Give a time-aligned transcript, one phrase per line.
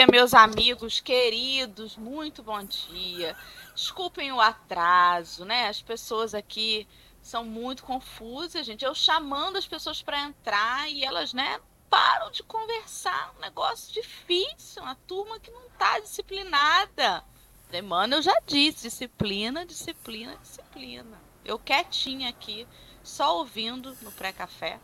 [0.00, 3.36] Dia, meus amigos queridos, muito bom dia.
[3.74, 5.68] Desculpem o atraso, né?
[5.68, 6.88] As pessoas aqui
[7.20, 8.82] são muito confusas, gente.
[8.82, 13.34] Eu chamando as pessoas para entrar e elas, né, param de conversar.
[13.36, 17.22] Um negócio difícil, uma turma que não tá disciplinada.
[17.70, 21.20] Semana eu já disse, disciplina, disciplina, disciplina.
[21.44, 22.66] Eu quietinha aqui,
[23.02, 24.80] só ouvindo no pré-café.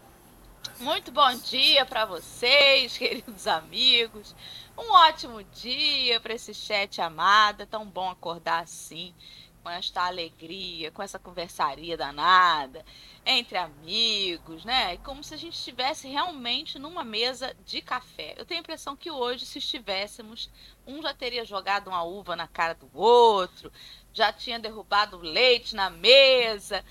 [0.78, 4.34] Muito bom dia para vocês, queridos amigos.
[4.78, 7.62] Um ótimo dia para esse chat amado.
[7.62, 9.14] É tão bom acordar assim,
[9.62, 12.84] com esta alegria, com essa conversaria danada,
[13.24, 14.98] entre amigos, né?
[14.98, 18.34] Como se a gente estivesse realmente numa mesa de café.
[18.36, 20.50] Eu tenho a impressão que hoje, se estivéssemos,
[20.86, 23.72] um já teria jogado uma uva na cara do outro,
[24.12, 26.84] já tinha derrubado leite na mesa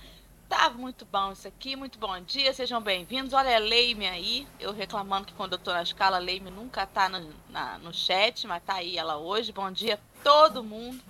[0.48, 3.34] Tá muito bom isso aqui, muito bom dia, sejam bem-vindos.
[3.34, 6.86] Olha a Leime aí, eu reclamando que quando eu tô na escala, a Leime nunca
[6.86, 9.52] tá no, na, no chat, mas tá aí ela hoje.
[9.52, 11.04] Bom dia todo mundo.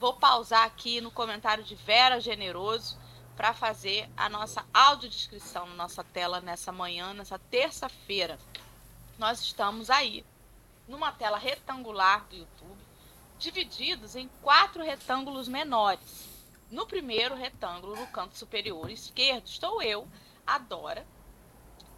[0.00, 2.98] Vou pausar aqui no comentário de Vera Generoso
[3.36, 8.40] para fazer a nossa audiodescrição na nossa tela nessa manhã, nessa terça-feira.
[9.18, 10.24] Nós estamos aí
[10.88, 12.80] numa tela retangular do YouTube,
[13.38, 16.29] divididos em quatro retângulos menores.
[16.70, 20.08] No primeiro retângulo, no canto superior esquerdo, estou eu,
[20.46, 21.04] a Dora.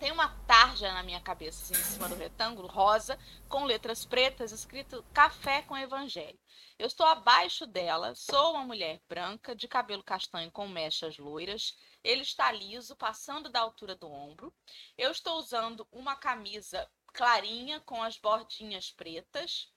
[0.01, 3.19] Tem uma tarja na minha cabeça, assim, em cima do retângulo, rosa,
[3.50, 6.39] com letras pretas, escrito Café com Evangelho.
[6.78, 11.77] Eu estou abaixo dela, sou uma mulher branca, de cabelo castanho com mechas loiras.
[12.03, 14.50] Ele está liso, passando da altura do ombro.
[14.97, 19.71] Eu estou usando uma camisa clarinha com as bordinhas pretas,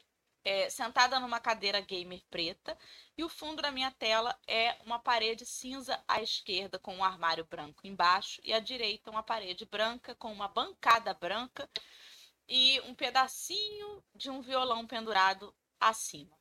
[0.45, 2.78] é, sentada numa cadeira gamer preta
[3.17, 7.44] e o fundo da minha tela é uma parede cinza à esquerda com um armário
[7.45, 11.67] branco embaixo e à direita uma parede branca com uma bancada branca
[12.47, 16.38] e um pedacinho de um violão pendurado acima.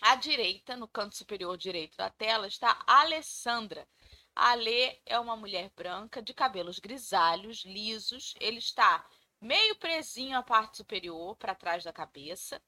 [0.00, 3.86] À direita, no canto superior direito da tela, está a Alessandra.
[4.34, 8.32] A Alê é uma mulher branca de cabelos grisalhos, lisos.
[8.40, 9.06] Ele está
[9.40, 12.62] meio presinho a parte superior para trás da cabeça,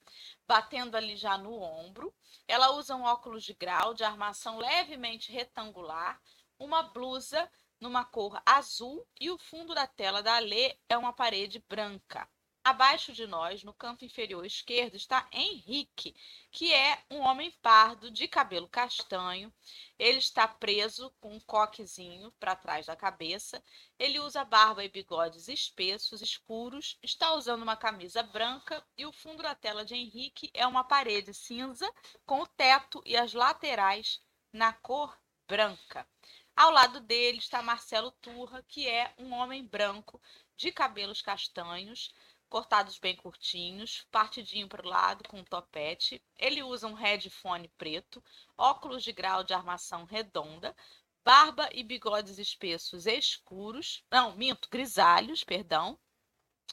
[0.46, 2.14] batendo ali já no ombro.
[2.48, 6.20] Ela usa um óculos de grau de armação levemente retangular,
[6.58, 7.50] uma blusa
[7.80, 12.28] numa cor azul e o fundo da tela da Lê é uma parede branca.
[12.64, 16.14] Abaixo de nós, no canto inferior esquerdo, está Henrique,
[16.48, 19.52] que é um homem pardo de cabelo castanho.
[19.98, 23.60] Ele está preso com um coquezinho para trás da cabeça.
[23.98, 26.96] Ele usa barba e bigodes espessos, escuros.
[27.02, 31.34] Está usando uma camisa branca e o fundo da tela de Henrique é uma parede
[31.34, 31.92] cinza
[32.24, 34.22] com o teto e as laterais
[34.52, 35.18] na cor
[35.48, 36.06] branca.
[36.54, 40.22] Ao lado dele está Marcelo Turra, que é um homem branco
[40.56, 42.14] de cabelos castanhos
[42.52, 46.22] cortados bem curtinhos, partidinho para o lado com um topete.
[46.36, 48.22] Ele usa um headphone preto,
[48.58, 50.76] óculos de grau de armação redonda,
[51.24, 55.98] barba e bigodes espessos escuros, não, minto, grisalhos, perdão.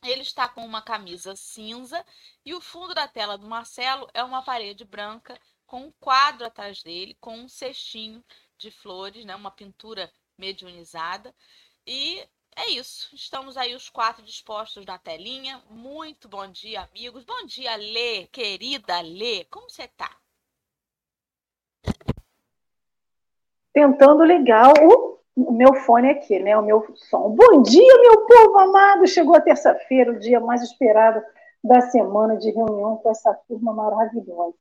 [0.04, 2.06] Ele está com uma camisa cinza
[2.44, 6.84] e o fundo da tela do Marcelo é uma parede branca com um quadro atrás
[6.84, 8.22] dele, com um cestinho
[8.58, 11.34] de flores, né, uma pintura mediunizada.
[11.88, 12.28] E
[12.60, 13.16] é isso.
[13.16, 15.62] Estamos aí os quatro dispostos na telinha.
[15.70, 17.24] Muito bom dia, amigos.
[17.24, 19.46] Bom dia, Lê, querida Lê.
[19.46, 20.10] Como você tá?
[23.74, 26.58] Tentando ligar o, o meu fone aqui, né?
[26.58, 27.30] O meu som.
[27.30, 29.08] Bom dia, meu povo amado.
[29.08, 31.22] Chegou a terça-feira, o dia mais esperado
[31.64, 34.56] da semana de reunião com essa turma maravilhosa.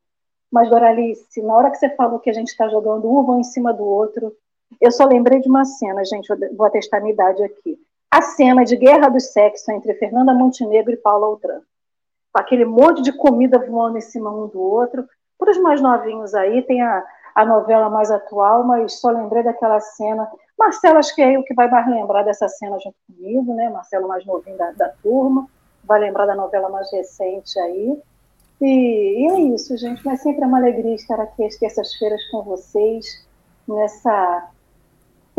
[0.51, 3.73] Mas, Doralice, na hora que você falou que a gente está jogando um em cima
[3.73, 4.35] do outro,
[4.81, 7.79] eu só lembrei de uma cena, gente, vou atestar minha idade aqui.
[8.11, 11.39] A cena de guerra do sexo entre Fernanda Montenegro e Paula.
[11.41, 11.61] Com
[12.35, 15.07] aquele monte de comida voando em cima um do outro.
[15.39, 19.79] Para os mais novinhos aí, tem a, a novela mais atual, mas só lembrei daquela
[19.81, 20.29] cena.
[20.59, 23.69] Marcelo, acho que é o que vai mais lembrar dessa cena junto comigo, né?
[23.69, 25.47] Marcelo, mais novinho da, da turma,
[25.85, 28.03] vai lembrar da novela mais recente aí.
[28.61, 30.05] E, e, é isso, gente.
[30.05, 33.25] Mas sempre é uma alegria estar aqui às terças-feiras com vocês,
[33.69, 34.51] nessa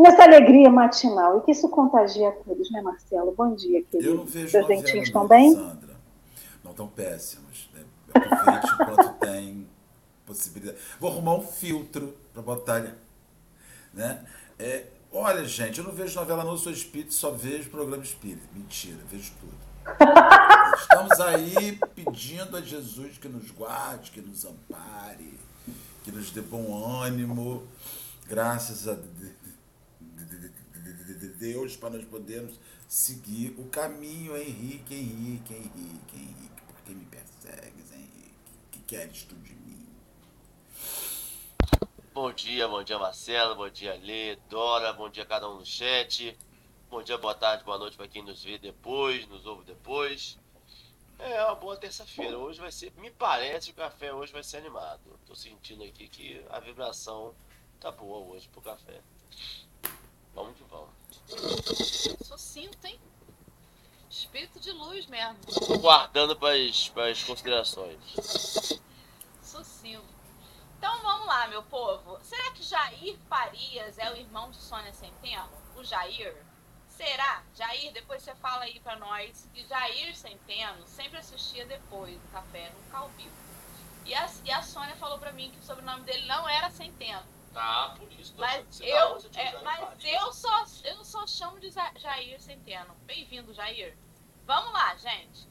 [0.00, 3.34] nessa alegria matinal e que isso contagia a todos, né, Marcelo?
[3.36, 4.10] Bom dia, querido.
[4.10, 5.52] Eu não vejo Seus dentinhos estão bem?
[5.52, 5.96] Sandra.
[6.64, 7.68] Não estão péssimos.
[7.74, 7.84] Né?
[8.14, 9.68] Aproveite enquanto tem
[10.24, 10.78] possibilidade.
[10.98, 12.96] Vou arrumar um filtro para botar.
[13.92, 14.24] Né?
[14.58, 18.48] É, olha, gente, eu não vejo novela não, sou espírito, só vejo programa espírito.
[18.54, 19.70] Mentira, vejo tudo.
[20.80, 25.38] Estamos aí pedindo a Jesus que nos guarde, que nos ampare,
[26.04, 27.66] que nos dê bom ânimo.
[28.26, 29.39] Graças a Deus
[31.14, 32.58] de Deus para nós podermos
[32.88, 37.80] seguir o caminho Henrique, Henrique, Henrique, Henrique, porque me persegue.
[38.86, 39.86] queres tu de mim?
[42.12, 46.36] Bom dia, bom dia Marcelo, bom dia Lê, Dora, bom dia cada um no chat.
[46.90, 50.36] Bom dia, boa tarde, boa noite para quem nos vê depois, nos ouve depois.
[51.20, 52.36] É uma boa terça-feira.
[52.36, 52.92] Hoje vai ser.
[52.96, 55.20] Me parece que o café hoje vai ser animado.
[55.26, 57.32] Tô sentindo aqui que a vibração
[57.78, 59.00] tá boa hoje pro café.
[60.34, 60.99] Vamos que vamos.
[62.24, 63.00] Sucinto, hein?
[64.08, 65.36] Espírito de luz mesmo.
[65.66, 67.98] Tô guardando para as considerações.
[69.42, 70.04] Sucinto.
[70.78, 72.18] Então vamos lá, meu povo.
[72.22, 75.48] Será que Jair Farias é o irmão de Sônia Centeno?
[75.76, 76.34] O Jair?
[76.88, 77.42] Será?
[77.54, 82.72] Jair, depois você fala aí pra nós que Jair Centeno sempre assistia depois do café,
[82.74, 83.30] nunca ao vivo.
[84.04, 87.22] E a, e a Sônia falou pra mim que o sobrenome dele não era Centeno.
[87.52, 88.34] Tá, por isso.
[88.38, 92.94] Mas, eu, é, mas eu, só, eu só chamo de Jair Centeno.
[93.06, 93.96] Bem-vindo, Jair.
[94.46, 95.48] Vamos lá, gente.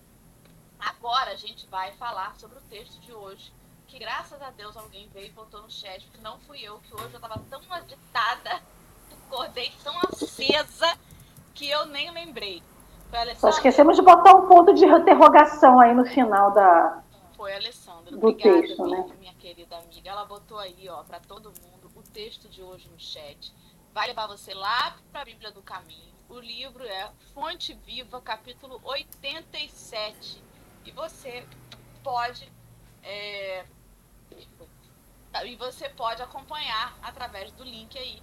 [0.79, 3.51] Agora a gente vai falar sobre o texto de hoje.
[3.87, 6.93] Que graças a Deus alguém veio e botou no chat, porque não fui eu, que
[6.93, 8.61] hoje eu tava tão agitada,
[9.25, 10.95] acordei tão acesa
[11.55, 12.61] que eu nem lembrei.
[13.37, 17.01] Só esquecemos de botar um ponto de interrogação aí no final da.
[17.35, 18.11] Foi a Alessandra.
[18.11, 19.15] Do Obrigada, texto, minha, né?
[19.19, 20.09] minha querida amiga.
[20.11, 21.68] Ela botou aí, ó, para todo mundo
[22.19, 23.53] texto de hoje no chat.
[23.93, 26.13] Vai levar você lá para a Bíblia do Caminho.
[26.27, 30.43] O livro é Fonte Viva, capítulo 87.
[30.83, 31.47] E você
[32.03, 32.51] pode.
[33.03, 33.65] É...
[35.45, 38.21] E você pode acompanhar através do link aí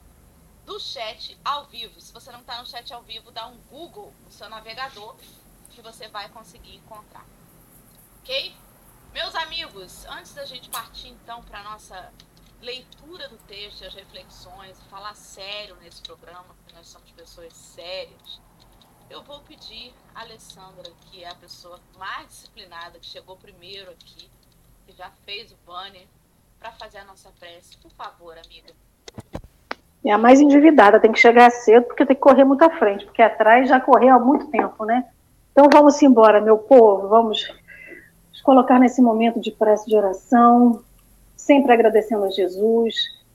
[0.67, 1.99] do chat ao vivo.
[1.99, 5.17] Se você não está no chat ao vivo, dá um Google no seu navegador
[5.71, 7.25] que você vai conseguir encontrar.
[8.21, 8.55] Ok?
[9.15, 12.13] Meus amigos, antes da gente partir então para nossa
[12.61, 18.41] leitura do texto as reflexões, falar sério nesse programa, porque nós somos pessoas sérias,
[19.09, 24.29] eu vou pedir a Alessandra, que é a pessoa mais disciplinada, que chegou primeiro aqui,
[24.87, 26.07] que já fez o banner,
[26.59, 27.77] para fazer a nossa prece.
[27.79, 28.73] Por favor, amiga.
[30.05, 33.05] É a mais endividada, tem que chegar cedo porque tem que correr muito à frente,
[33.05, 35.09] porque atrás já correu há muito tempo, né?
[35.53, 37.53] Então vamos embora, meu povo, vamos
[38.31, 40.85] nos colocar nesse momento de prece de oração,
[41.37, 42.95] sempre agradecendo a Jesus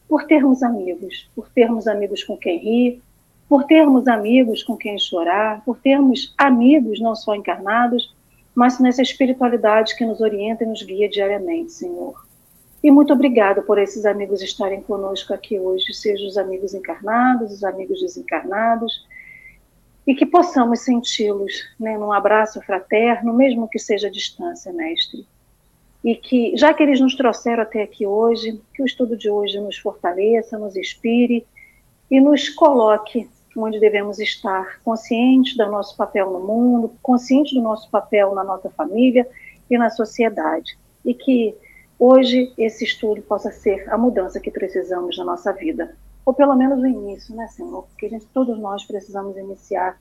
[0.10, 3.02] por termos amigos, por termos amigos com quem rir,
[3.48, 8.14] por termos amigos com quem chorar, por termos amigos não só encarnados,
[8.56, 12.26] mas nessa espiritualidade que nos orienta e nos guia diariamente, Senhor.
[12.84, 17.64] E muito obrigada por esses amigos estarem conosco aqui hoje, sejam os amigos encarnados, os
[17.64, 19.06] amigos desencarnados,
[20.06, 25.28] e que possamos senti-los né, num abraço fraterno, mesmo que seja à distância, mestre.
[26.04, 29.60] E que, já que eles nos trouxeram até aqui hoje, que o estudo de hoje
[29.60, 31.46] nos fortaleça, nos inspire
[32.10, 37.90] e nos coloque onde devemos estar, conscientes do nosso papel no mundo, conscientes do nosso
[37.90, 39.28] papel na nossa família
[39.70, 40.78] e na sociedade.
[41.06, 41.56] E que
[42.00, 45.96] hoje esse estudo possa ser a mudança que precisamos na nossa vida.
[46.26, 47.84] Ou pelo menos o início, né, Senhor?
[47.84, 50.00] Porque gente, todos nós precisamos iniciar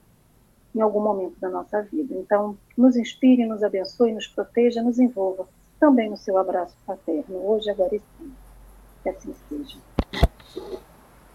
[0.74, 2.14] em algum momento da nossa vida.
[2.14, 5.48] Então, nos inspire, nos abençoe, nos proteja, nos envolva
[5.80, 8.36] também no seu abraço fraterno, hoje, agora e sempre.
[9.02, 9.78] Que assim seja.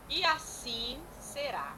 [0.09, 1.75] E assim será.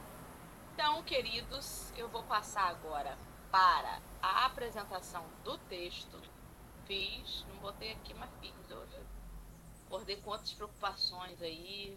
[0.74, 3.16] Então, queridos, eu vou passar agora
[3.50, 6.20] para a apresentação do texto
[6.88, 8.98] fiz, não botei aqui, mas fiz hoje.
[9.86, 11.96] Acordei com outras preocupações aí,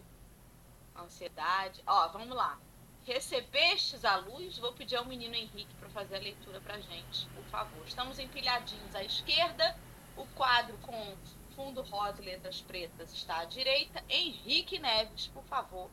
[0.94, 1.82] ansiedade.
[1.86, 2.58] Ó, vamos lá.
[3.04, 4.58] Recebestes a luz?
[4.58, 7.84] Vou pedir ao menino Henrique para fazer a leitura para gente, por favor.
[7.86, 9.76] Estamos empilhadinhos à esquerda,
[10.16, 11.16] o quadro com
[11.54, 14.02] fundo rosa e letras pretas está à direita.
[14.08, 15.90] Henrique Neves, por favor,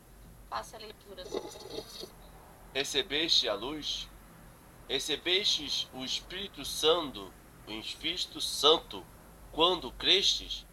[0.49, 1.23] faça a leitura.
[2.73, 4.07] Recebeste a luz?
[4.87, 7.31] Recebestes o Espírito Santo
[7.69, 9.05] o Espírito Santo
[9.51, 10.65] quando crestes?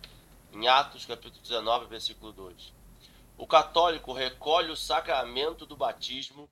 [0.50, 2.73] Em Atos capítulo 19, versículo 2.
[3.37, 6.50] O católico recolhe o sacramento do batismo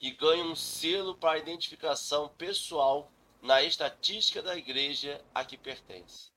[0.00, 6.31] e ganha um selo para identificação pessoal na estatística da igreja a que pertence.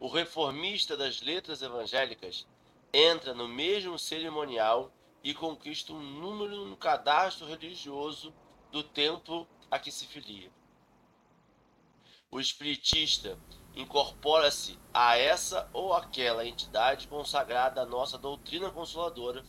[0.00, 2.46] O reformista das letras evangélicas
[2.92, 4.92] entra no mesmo cerimonial
[5.24, 8.32] e conquista um número no cadastro religioso
[8.70, 10.50] do templo a que se filia.
[12.30, 13.38] O espiritista
[13.74, 19.44] incorpora-se a essa ou aquela entidade consagrada à nossa doutrina consoladora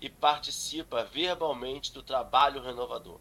[0.00, 3.20] e participa verbalmente do trabalho renovador.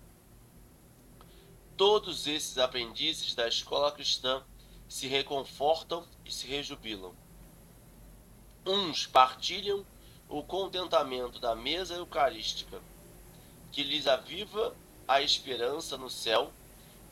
[1.76, 4.46] Todos esses aprendizes da escola cristã
[4.90, 7.14] se reconfortam e se rejubilam.
[8.66, 9.86] Uns partilham
[10.28, 12.82] o contentamento da mesa eucarística,
[13.72, 14.76] que lhes aviva
[15.08, 16.52] a esperança no céu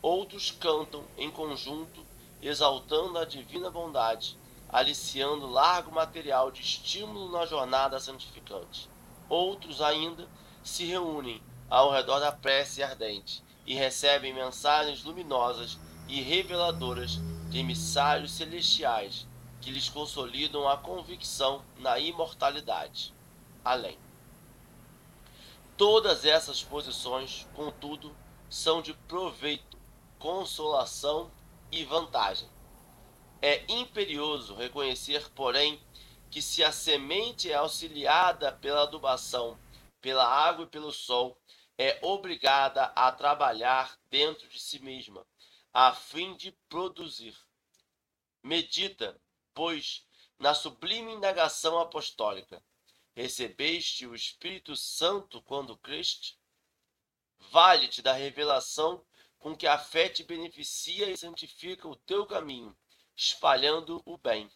[0.02, 2.06] Outros cantam em conjunto,
[2.42, 4.38] exaltando a divina bondade
[4.70, 8.90] aliciando largo material de estímulo na jornada santificante.
[9.30, 10.28] Outros ainda
[10.64, 17.20] se reúnem ao redor da prece ardente e recebem mensagens luminosas e reveladoras
[17.50, 19.28] de emissários celestiais
[19.62, 23.14] que lhes consolidam a convicção na imortalidade.
[23.64, 23.98] Além.
[25.76, 28.16] Todas essas posições, contudo,
[28.50, 29.78] são de proveito,
[30.18, 31.30] consolação
[31.72, 32.50] e vantagem.
[33.42, 35.80] É imperioso reconhecer, porém,
[36.32, 39.58] que se a semente é auxiliada pela adubação,
[40.02, 41.38] pela água e pelo sol,
[41.78, 45.27] é obrigada a trabalhar dentro de si mesma,
[45.80, 47.38] a fim de produzir.
[48.42, 49.22] Medita,
[49.54, 50.08] pois,
[50.40, 52.64] na sublime indagação apostólica:
[53.14, 56.36] Recebeste o Espírito Santo quando creste?
[57.52, 59.06] Vale-te da revelação
[59.38, 62.76] com que a fé te beneficia e santifica o teu caminho,
[63.16, 64.50] espalhando o bem.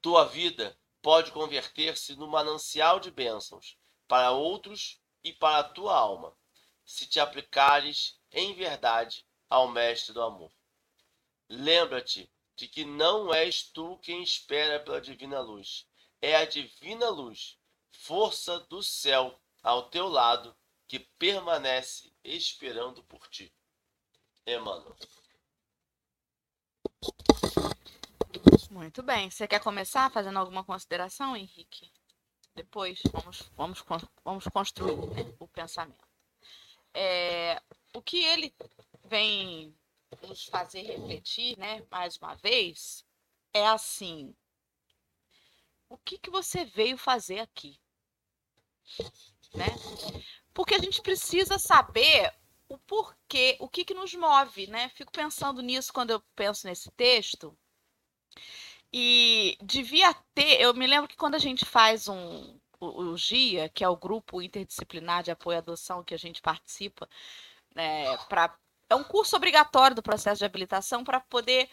[0.00, 3.78] Tua vida pode converter-se no manancial de bênçãos
[4.08, 6.36] para outros e para a tua alma,
[6.84, 10.50] se te aplicares em verdade ao Mestre do amor.
[11.46, 15.86] Lembra-te de que não és tu quem espera pela divina luz,
[16.22, 17.58] é a divina luz,
[17.90, 20.56] força do céu ao teu lado,
[20.88, 23.52] que permanece esperando por ti.
[24.46, 24.96] Emmanuel.
[28.70, 29.30] Muito bem.
[29.30, 31.92] Você quer começar fazendo alguma consideração, Henrique?
[32.54, 33.84] Depois vamos, vamos,
[34.24, 36.08] vamos construir né, o pensamento.
[36.94, 38.54] É, o que ele
[39.12, 39.76] vem
[40.26, 43.04] nos fazer refletir, né, mais uma vez,
[43.52, 44.34] é assim:
[45.90, 47.78] o que, que você veio fazer aqui?
[49.54, 49.66] Né?
[50.54, 52.32] Porque a gente precisa saber
[52.70, 54.88] o porquê, o que, que nos move, né?
[54.94, 57.54] Fico pensando nisso quando eu penso nesse texto.
[58.90, 63.68] E devia ter, eu me lembro que quando a gente faz um, o, o GIA,
[63.68, 67.08] que é o grupo interdisciplinar de apoio à adoção que a gente participa,
[67.74, 68.58] é, pra,
[68.92, 71.68] é um curso obrigatório do processo de habilitação para poder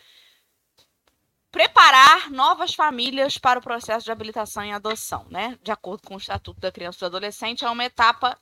[1.51, 5.57] preparar novas famílias para o processo de habilitação e adoção, né?
[5.61, 8.39] De acordo com o Estatuto da Criança e do Adolescente, é uma etapa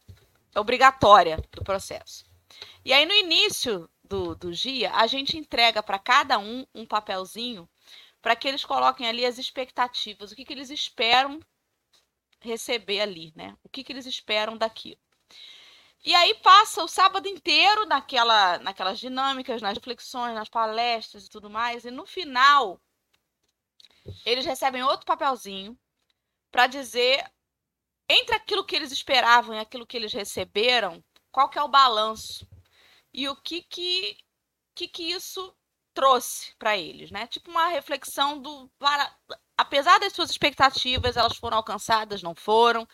[0.56, 2.26] obrigatória do processo.
[2.84, 7.68] E aí, no início do, do dia, a gente entrega para cada um um papelzinho
[8.22, 11.40] para que eles coloquem ali as expectativas, o que, que eles esperam
[12.40, 13.56] receber ali, né?
[13.64, 15.00] O que, que eles esperam daquilo.
[16.06, 21.50] E aí passa o sábado inteiro naquela, naquelas dinâmicas, nas reflexões, nas palestras e tudo
[21.50, 22.80] mais, e no final
[24.26, 25.78] eles recebem outro papelzinho
[26.50, 27.30] para dizer
[28.08, 32.48] entre aquilo que eles esperavam e aquilo que eles receberam, qual que é o balanço
[33.14, 34.18] e o que que,
[34.74, 35.54] que, que isso
[35.94, 37.28] trouxe para eles, né?
[37.28, 38.72] Tipo uma reflexão do
[39.58, 42.88] apesar das suas expectativas, elas foram alcançadas, não foram.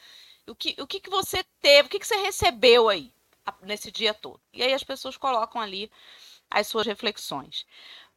[0.47, 3.13] O que, o que, que você teve, o que, que você recebeu aí
[3.61, 4.41] nesse dia todo?
[4.53, 5.91] E aí as pessoas colocam ali
[6.49, 7.65] as suas reflexões.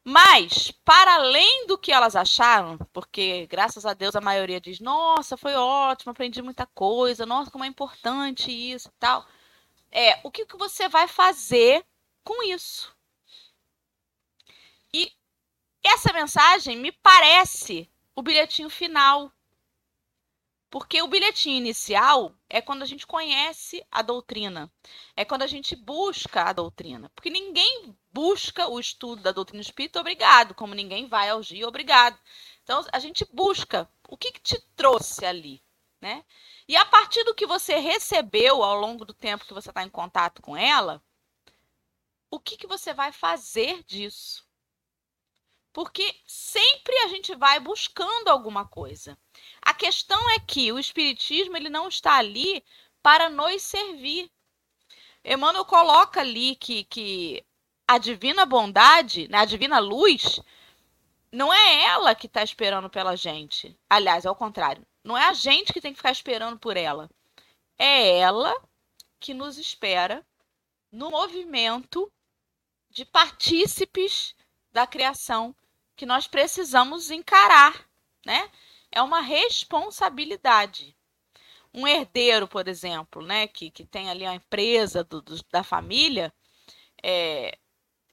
[0.04, 5.37] Mas, para além do que elas acharam, porque graças a Deus a maioria diz: nossa,
[5.37, 9.26] foi ótimo, aprendi muita coisa, nossa, como é importante isso e tal.
[9.90, 11.85] É, o que, que você vai fazer
[12.25, 12.95] com isso?
[14.92, 15.12] E
[15.83, 19.33] essa mensagem me parece o bilhetinho final.
[20.78, 24.71] Porque o bilhetinho inicial é quando a gente conhece a doutrina,
[25.16, 27.11] é quando a gente busca a doutrina.
[27.14, 32.21] Porque ninguém busca o estudo da doutrina espírita obrigado, como ninguém vai ao GIA obrigado.
[32.62, 35.62] Então a gente busca o que, que te trouxe ali,
[35.99, 36.23] né?
[36.68, 39.88] E a partir do que você recebeu ao longo do tempo que você está em
[39.88, 41.02] contato com ela,
[42.30, 44.46] o que, que você vai fazer disso?
[45.76, 49.18] Porque sempre a gente vai buscando alguma coisa.
[49.61, 52.64] A questão é que o espiritismo ele não está ali
[53.02, 54.33] para nos servir.
[55.23, 57.45] Emmanuel coloca ali que, que
[57.87, 60.40] a divina bondade, né, a divina luz,
[61.30, 63.78] não é ela que está esperando pela gente.
[63.90, 64.83] Aliás, é o contrário.
[65.04, 67.11] Não é a gente que tem que ficar esperando por ela.
[67.76, 68.54] É ela
[69.21, 70.26] que nos espera
[70.90, 72.11] no movimento
[72.88, 74.35] de partícipes
[74.73, 75.54] da criação
[75.97, 77.88] que nós precisamos encarar,
[78.25, 78.50] né?
[78.93, 80.97] É uma responsabilidade.
[81.73, 86.33] Um herdeiro, por exemplo, né, que, que tem ali a empresa do, do, da família,
[87.03, 87.59] é,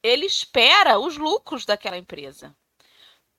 [0.02, 2.56] ele espera os lucros daquela empresa.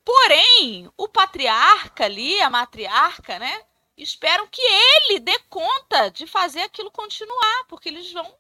[0.05, 3.65] Porém, o patriarca ali, a matriarca, né,
[3.97, 8.35] esperam que ele dê conta de fazer aquilo continuar, porque eles vão,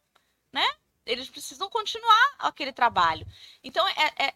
[0.52, 0.66] né,
[1.04, 3.26] eles precisam continuar aquele trabalho.
[3.62, 4.34] Então, é, é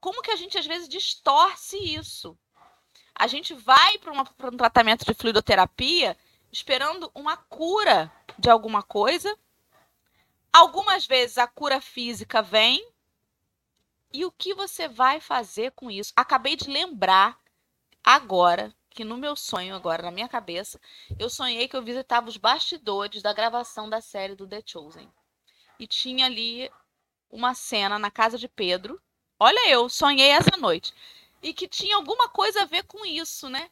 [0.00, 2.38] como que a gente às vezes distorce isso?
[3.14, 6.16] A gente vai para um tratamento de fluidoterapia
[6.50, 9.36] esperando uma cura de alguma coisa.
[10.52, 12.84] Algumas vezes a cura física vem.
[14.12, 16.12] E o que você vai fazer com isso?
[16.16, 17.38] Acabei de lembrar
[18.02, 20.80] agora que no meu sonho, agora na minha cabeça,
[21.18, 25.08] eu sonhei que eu visitava os bastidores da gravação da série do The Chosen.
[25.78, 26.70] E tinha ali
[27.30, 29.00] uma cena na casa de Pedro.
[29.42, 30.92] Olha, eu sonhei essa noite.
[31.42, 33.70] E que tinha alguma coisa a ver com isso, né?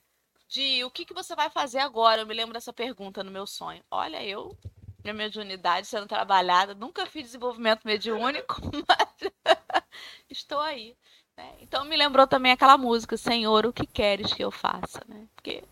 [0.49, 2.23] De o que, que você vai fazer agora?
[2.23, 3.85] Eu me lembro dessa pergunta no meu sonho.
[3.91, 4.57] Olha, eu,
[5.05, 8.59] minha mediunidade sendo trabalhada, nunca fiz desenvolvimento mediúnico,
[8.89, 9.31] mas
[10.31, 10.97] estou aí.
[11.37, 11.55] Né?
[11.61, 15.03] Então me lembrou também aquela música, Senhor, o que queres que eu faça?
[15.07, 15.27] Né?
[15.37, 15.63] Porque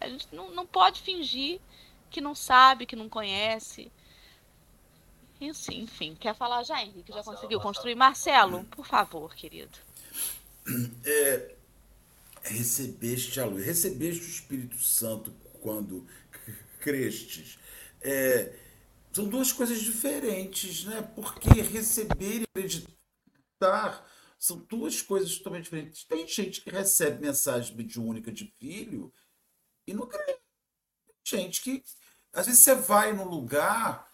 [0.00, 1.60] a gente não, não pode fingir
[2.10, 3.92] que não sabe, que não conhece.
[5.40, 7.08] Enfim, enfim, quer falar já, Henrique?
[7.08, 7.74] Já Marcelo, conseguiu Marcelo.
[7.74, 7.94] construir?
[7.94, 9.78] Marcelo, por favor, querido.
[11.04, 11.54] É,
[12.42, 16.06] recebeste a luz, recebeste o Espírito Santo quando
[16.80, 17.58] crestes.
[18.00, 18.54] É,
[19.12, 21.02] são duas coisas diferentes, né?
[21.14, 24.04] Porque receber e acreditar
[24.38, 26.04] são duas coisas totalmente diferentes.
[26.04, 29.12] Tem gente que recebe mensagem mediúnica de filho
[29.86, 30.24] e não crê.
[30.26, 31.82] Tem gente que.
[32.32, 34.06] Às vezes você vai num lugar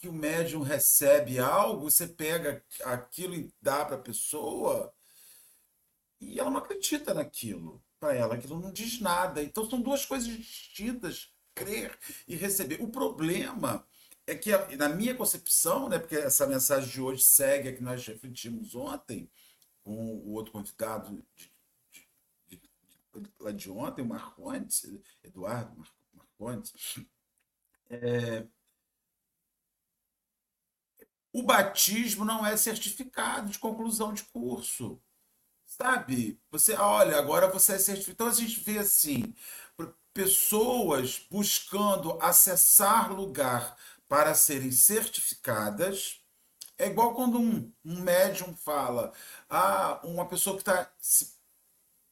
[0.00, 4.92] que o médium recebe algo, você pega aquilo e dá para a pessoa
[6.18, 7.82] e ela não acredita naquilo.
[7.98, 9.42] Para ela, aquilo não diz nada.
[9.42, 12.82] Então são duas coisas distintas, crer e receber.
[12.82, 13.86] O problema
[14.26, 18.06] é que, na minha concepção, né, porque essa mensagem de hoje segue a que nós
[18.06, 19.30] refletimos ontem,
[19.82, 21.52] com o outro convidado de,
[22.48, 26.98] de, de, lá de ontem, o Eduardo Marcondes,
[27.90, 28.46] é,
[31.32, 35.00] o batismo não é certificado de conclusão de curso.
[35.66, 36.40] Sabe?
[36.50, 38.12] Você, olha, agora você é certificado.
[38.12, 39.34] Então a gente vê assim,
[40.12, 43.76] pessoas buscando acessar lugar
[44.08, 46.20] para serem certificadas.
[46.76, 49.12] É igual quando um, um médium fala,
[49.48, 51.38] ah, uma pessoa que está se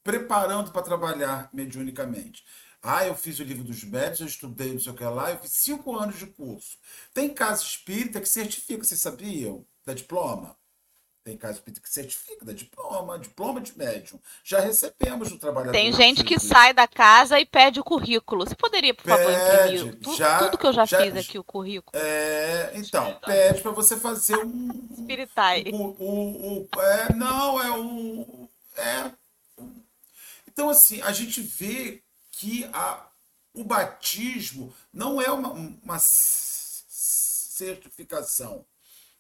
[0.04, 2.44] preparando para trabalhar mediunicamente.
[2.82, 5.38] Ah, eu fiz o livro dos médios, eu estudei não sei o que lá, eu
[5.38, 6.78] fiz cinco anos de curso.
[7.12, 9.64] Tem casa espírita que certifica, vocês sabiam?
[9.84, 10.56] Da diploma?
[11.24, 14.18] Tem casa espírita que certifica, da diploma, diploma de médium.
[14.42, 15.72] Já recebemos do trabalhador.
[15.72, 18.46] Tem gente que sai da casa e pede o currículo.
[18.46, 21.38] Você poderia, por favor, pede, imprimir tu, já, tudo que eu já, já, fiz aqui,
[21.38, 21.90] o currículo?
[21.92, 24.88] É, então, pede para você fazer um.
[24.90, 25.64] Espiritai.
[25.70, 28.48] O, o, o, é, não, é o.
[28.76, 29.12] É.
[30.46, 32.02] Então, assim, a gente vê
[32.38, 33.04] que a,
[33.52, 35.98] o batismo não é uma, uma
[37.58, 38.64] certificação,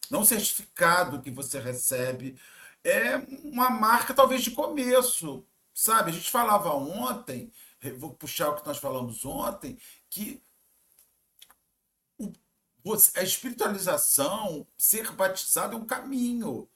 [0.08, 2.40] não certificado que você recebe,
[2.84, 6.10] é uma marca talvez de começo, sabe?
[6.10, 7.52] A gente falava ontem,
[7.98, 9.76] vou puxar o que nós falamos ontem,
[10.08, 10.40] que
[13.16, 16.68] a espiritualização, ser batizado é um caminho,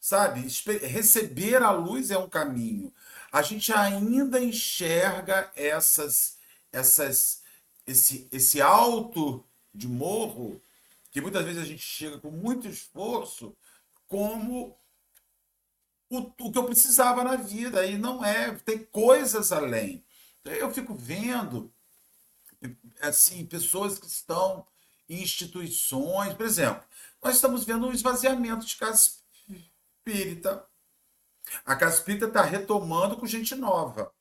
[0.00, 0.40] sabe?
[0.86, 2.90] Receber a luz é um caminho
[3.32, 6.38] a gente ainda enxerga essas,
[6.72, 7.42] essas,
[7.86, 10.60] esse, esse alto de morro,
[11.10, 13.56] que muitas vezes a gente chega com muito esforço,
[14.08, 14.76] como
[16.08, 17.86] o, o que eu precisava na vida.
[17.86, 20.04] E não é, tem coisas além.
[20.44, 21.72] Eu fico vendo
[23.00, 24.66] assim pessoas que estão
[25.08, 26.84] em instituições, por exemplo,
[27.22, 29.10] nós estamos vendo um esvaziamento de casa
[30.06, 30.64] espírita
[31.64, 34.12] a casa espírita está retomando com gente nova.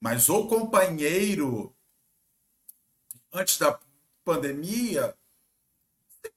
[0.00, 1.74] Mas o companheiro,
[3.32, 3.78] antes da
[4.24, 5.14] pandemia,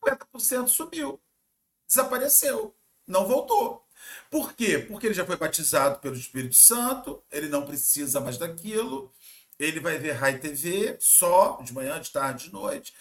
[0.04, 1.22] 50% subiu.
[1.88, 2.76] Desapareceu.
[3.08, 3.86] Não voltou.
[4.30, 4.80] Por quê?
[4.80, 9.14] Porque ele já foi batizado pelo Espírito Santo, ele não precisa mais daquilo,
[9.58, 12.94] ele vai ver Rai TV só, de manhã, de tarde, de noite.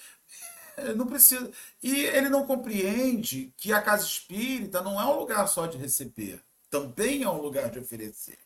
[0.76, 1.50] Ele não precisa.
[1.82, 6.42] E ele não compreende que a casa espírita não é um lugar só de receber
[6.72, 8.38] também é um lugar de oferecer.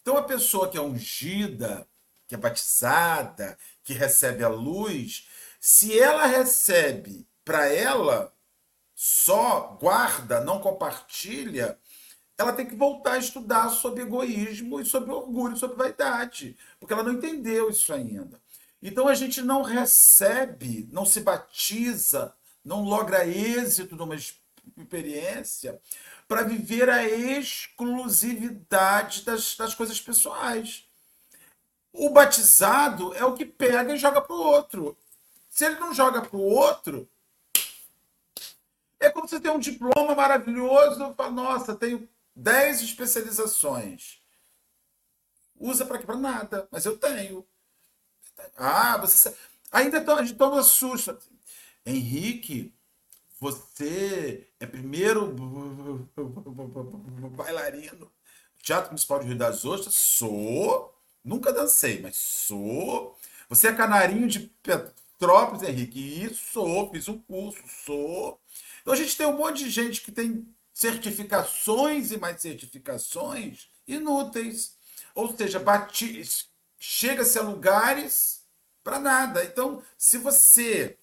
[0.00, 1.84] Então, a pessoa que é ungida,
[2.28, 8.32] que é batizada, que recebe a luz, se ela recebe para ela,
[8.94, 11.76] só guarda, não compartilha,
[12.38, 17.02] ela tem que voltar a estudar sobre egoísmo e sobre orgulho, sobre vaidade, porque ela
[17.02, 18.40] não entendeu isso ainda.
[18.80, 22.32] Então a gente não recebe, não se batiza,
[22.64, 25.80] não logra êxito numa experiência,
[26.30, 30.88] para viver a exclusividade das, das coisas pessoais.
[31.92, 34.96] O batizado é o que pega e joga para o outro.
[35.48, 37.10] Se ele não joga para o outro,
[39.00, 44.22] é como você tem um diploma maravilhoso, fala, nossa, tenho 10 especializações.
[45.58, 46.06] Usa para quê?
[46.06, 47.44] Para nada, mas eu tenho.
[48.56, 49.36] Ah, você
[49.72, 51.18] ainda a gente toma susto.
[51.84, 52.72] Henrique,
[53.40, 55.34] você é primeiro
[57.34, 58.12] bailarino.
[58.62, 59.94] Teatro Municipal de Rio das Ostras?
[59.94, 60.94] Sou.
[61.24, 63.16] Nunca dancei, mas sou.
[63.48, 66.24] Você é canarinho de Petrópolis, Henrique?
[66.24, 66.90] Isso, sou.
[66.90, 68.38] Fiz um curso, sou.
[68.82, 74.76] Então a gente tem um monte de gente que tem certificações e mais certificações inúteis.
[75.14, 75.62] Ou seja,
[76.78, 78.42] chega-se a lugares
[78.84, 79.42] para nada.
[79.44, 80.98] Então, se você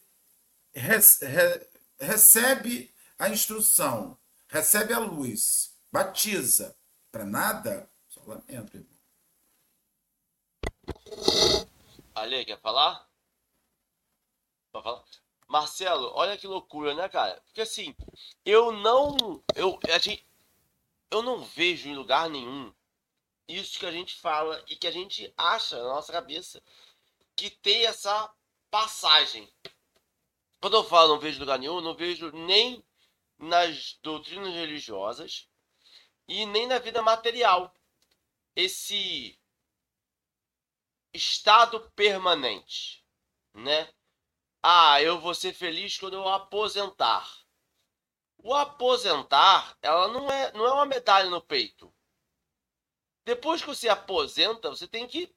[2.00, 6.78] recebe a instrução, recebe a luz, batiza
[7.12, 8.98] para nada, só lamento, irmão.
[12.14, 13.08] Ale, quer falar?
[14.72, 15.04] Pode falar?
[15.48, 17.42] Marcelo, olha que loucura, né, cara?
[17.46, 17.96] Porque assim,
[18.46, 19.42] eu não.
[19.56, 20.26] Eu, a gente,
[21.10, 22.74] eu não vejo em lugar nenhum
[23.48, 26.62] isso que a gente fala e que a gente acha na nossa cabeça
[27.36, 28.30] que tem essa
[28.70, 29.48] passagem.
[30.60, 32.84] Quando eu falo não vejo lugar nenhum, não vejo nem
[33.38, 35.48] nas doutrinas religiosas
[36.28, 37.74] e nem na vida material.
[38.56, 39.40] Esse
[41.14, 43.06] estado permanente,
[43.54, 43.92] né?
[44.62, 47.28] Ah, eu vou ser feliz quando eu aposentar.
[48.38, 51.94] O aposentar, ela não é, não é uma medalha no peito.
[53.24, 55.36] Depois que você aposenta, você tem que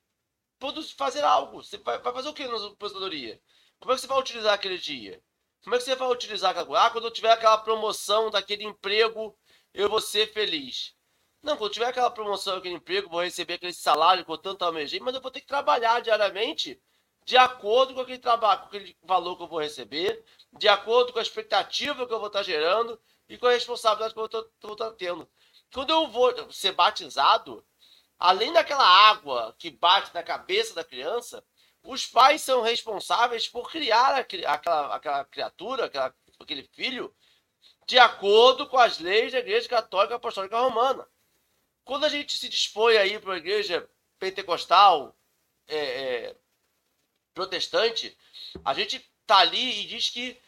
[0.97, 1.63] fazer algo.
[1.63, 3.43] Você vai, vai fazer o que na aposentadoria?
[3.79, 5.23] Como é que você vai utilizar aquele dia?
[5.63, 9.37] Como é que você vai utilizar aquela Ah, quando eu tiver aquela promoção daquele emprego,
[9.75, 10.95] eu vou ser feliz.
[11.43, 15.01] Não, quando tiver aquela promoção, aquele emprego, vou receber aquele salário que eu tanto almejei,
[15.01, 16.81] mas eu vou ter que trabalhar diariamente
[17.25, 21.19] de acordo com aquele trabalho, com aquele valor que eu vou receber, de acordo com
[21.19, 24.29] a expectativa que eu vou estar gerando e com a responsabilidade que eu
[24.63, 25.29] vou estar tendo.
[25.73, 27.65] Quando eu vou ser batizado,
[28.19, 31.45] além daquela água que bate na cabeça da criança,
[31.83, 37.15] os pais são responsáveis por criar aquela, aquela criatura, aquela, aquele filho,
[37.87, 41.07] de acordo com as leis da Igreja Católica Apostólica Romana.
[41.85, 43.89] Quando a gente se dispõe aí para a igreja
[44.19, 45.17] pentecostal,
[45.67, 46.37] é, é,
[47.35, 48.17] protestante,
[48.65, 50.41] a gente tá ali e diz que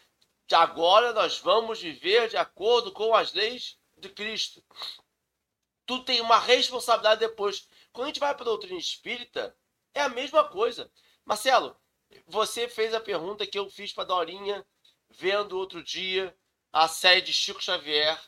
[0.53, 4.63] agora nós vamos viver de acordo com as leis de Cristo.
[5.87, 7.67] Tu tem uma responsabilidade depois.
[7.93, 9.57] Quando a gente vai para a doutrina espírita,
[9.95, 10.91] é a mesma coisa.
[11.25, 11.77] Marcelo,
[12.27, 14.65] você fez a pergunta que eu fiz para Dorinha,
[15.11, 16.35] vendo outro dia
[16.73, 18.19] a série de Chico Xavier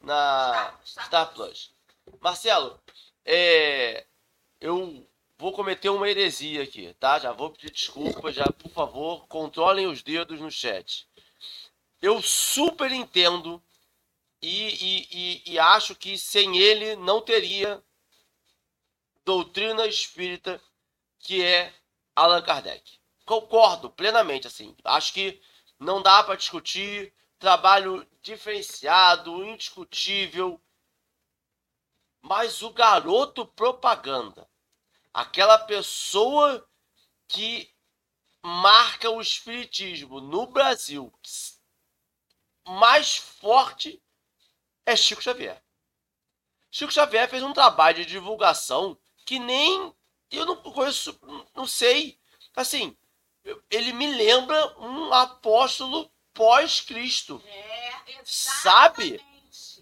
[0.00, 1.72] na Star Plus.
[2.20, 2.78] Marcelo,
[3.24, 4.06] é,
[4.60, 5.06] eu
[5.38, 7.18] vou cometer uma heresia aqui, tá?
[7.18, 11.08] Já vou pedir desculpa, já, por favor, controlem os dedos no chat.
[12.00, 13.62] Eu super entendo
[14.40, 17.82] e, e, e, e acho que sem ele não teria
[19.24, 20.60] doutrina espírita
[21.18, 21.72] que é
[22.14, 22.98] Allan Kardec.
[23.24, 24.76] Concordo plenamente, assim.
[24.84, 25.40] Acho que
[25.78, 27.12] não dá para discutir.
[27.38, 30.58] Trabalho diferenciado, indiscutível,
[32.22, 34.48] mas o garoto propaganda,
[35.12, 36.66] aquela pessoa
[37.28, 37.70] que
[38.42, 41.12] marca o espiritismo no Brasil
[42.66, 44.02] mais forte
[44.86, 45.62] é Chico Xavier.
[46.70, 49.94] Chico Xavier fez um trabalho de divulgação que nem
[50.36, 51.18] eu não conheço,
[51.54, 52.18] não sei.
[52.54, 52.96] Assim,
[53.70, 57.42] ele me lembra um apóstolo pós-Cristo.
[57.46, 59.20] É, sabe?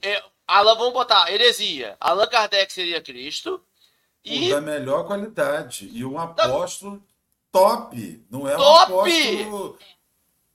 [0.02, 1.96] É, Allan, vamos botar, heresia.
[2.00, 3.64] Allan Kardec seria Cristo.
[4.24, 4.52] E...
[4.52, 5.88] O da melhor qualidade.
[5.92, 7.02] E um apóstolo
[7.50, 8.24] top.
[8.30, 8.92] Não é top.
[8.92, 9.78] um apóstolo.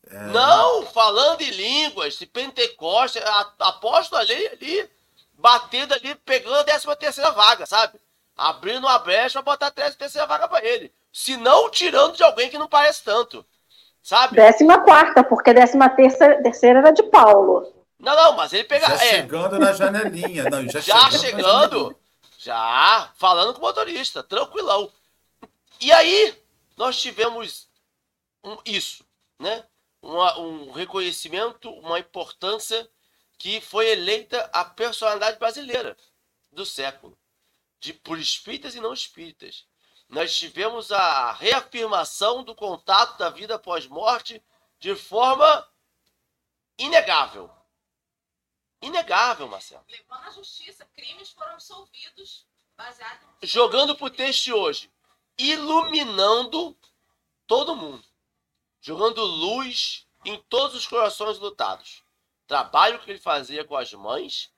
[0.10, 0.28] É...
[0.28, 3.22] Não, falando em línguas, de Pentecostes,
[3.60, 4.90] apóstolo ali, ali,
[5.34, 8.00] batendo ali, pegando a 13 terceira vaga, sabe?
[8.38, 10.94] Abrindo uma brecha pra botar a 13 terceira vaga pra ele.
[11.12, 13.46] Se não tirando de alguém que não parece tanto.
[14.04, 14.36] Sabe?
[14.36, 17.74] Décima quarta, porque décima terceira, terceira era de Paulo.
[18.00, 18.88] Não, não, mas ele pega.
[18.88, 19.10] Já é.
[19.10, 20.44] chegando na janelinha.
[20.50, 21.20] Não, já, já chegando.
[21.20, 21.98] chegando
[22.38, 24.90] já, falando com o motorista, tranquilão.
[25.82, 26.34] E aí,
[26.78, 27.68] nós tivemos
[28.44, 29.04] um, isso,
[29.38, 29.66] né?
[30.02, 32.88] Uma, um reconhecimento, uma importância
[33.38, 35.98] que foi eleita a personalidade brasileira
[36.52, 37.18] do século,
[37.80, 39.66] de, por espíritas e não espíritas.
[40.10, 44.42] Nós tivemos a reafirmação do contato da vida pós-morte
[44.80, 45.68] de forma
[46.78, 47.52] inegável.
[48.82, 49.84] Inegável, Marcelo.
[49.90, 54.92] Levando à justiça, crimes foram absolvidos baseado Jogando pro texto de hoje.
[55.38, 56.78] Iluminando
[57.46, 58.06] todo mundo.
[58.80, 62.04] Jogando luz em todos os corações lutados.
[62.46, 64.52] Trabalho que ele fazia com as mães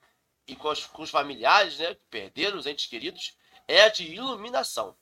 [0.49, 4.03] e com os, com os familiares, né, que perderam os entes queridos, é a de
[4.03, 4.97] iluminação.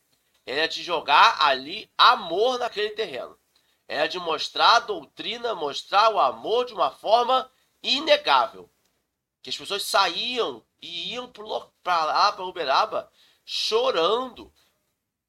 [0.45, 3.39] É a de jogar ali amor naquele terreno.
[3.87, 7.49] É a de mostrar a doutrina, mostrar o amor de uma forma
[7.81, 8.69] inegável.
[9.41, 13.11] Que as pessoas saíam e iam para lá, para Uberaba,
[13.45, 14.53] chorando,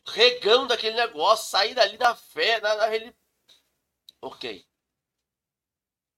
[0.05, 3.13] regando aquele negócio, sair dali na fé, na, na
[4.21, 4.67] Ok.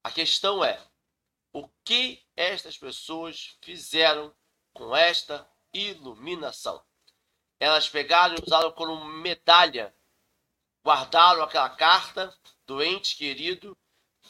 [0.02, 0.80] A questão é,
[1.52, 4.34] o que estas pessoas fizeram
[4.72, 6.82] com esta iluminação?
[7.58, 9.94] Elas pegaram e usaram como medalha,
[10.82, 12.34] guardaram aquela carta
[12.66, 13.76] do ente querido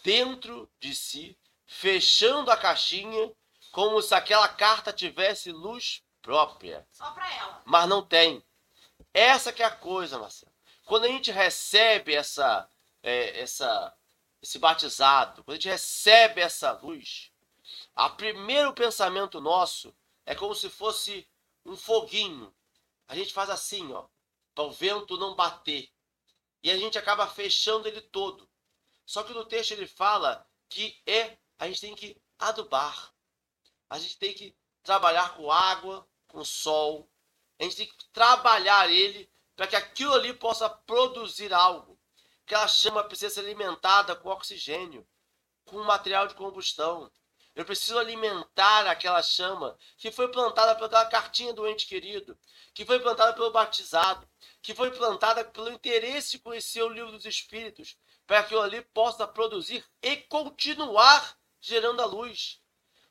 [0.02, 3.33] dentro de si, fechando a caixinha
[3.70, 6.87] como se aquela carta tivesse luz própria.
[6.90, 7.62] Só para ela.
[7.64, 8.44] Mas não tem.
[9.12, 10.52] Essa que é a coisa, Marcelo.
[10.85, 12.68] Quando a gente recebe essa,
[13.02, 13.94] é, essa,
[14.42, 17.31] esse batizado, quando a gente recebe essa luz,
[17.96, 21.29] o primeiro pensamento nosso é como se fosse
[21.64, 22.55] um foguinho.
[23.07, 24.07] A gente faz assim, ó,
[24.55, 25.90] para o vento não bater.
[26.62, 28.48] E a gente acaba fechando ele todo.
[29.05, 33.12] Só que no texto ele fala que é a gente tem que adubar.
[33.88, 37.11] A gente tem que trabalhar com água, com sol.
[37.59, 41.89] A gente tem que trabalhar ele para que aquilo ali possa produzir algo.
[42.50, 45.06] Aquela chama precisa ser alimentada com oxigênio,
[45.64, 47.08] com material de combustão.
[47.54, 52.36] Eu preciso alimentar aquela chama que foi plantada pela cartinha do ente querido,
[52.74, 54.28] que foi plantada pelo batizado,
[54.60, 58.82] que foi plantada pelo interesse de conhecer o livro dos Espíritos, para que aquilo ali
[58.82, 62.60] possa produzir e continuar gerando a luz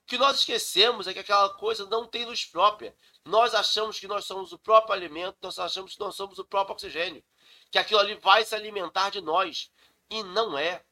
[0.10, 2.96] que nós esquecemos é que aquela coisa não tem luz própria.
[3.24, 6.74] Nós achamos que nós somos o próprio alimento, nós achamos que nós somos o próprio
[6.74, 7.24] oxigênio,
[7.72, 9.72] que aquilo ali vai se alimentar de nós.
[10.10, 10.84] E não é.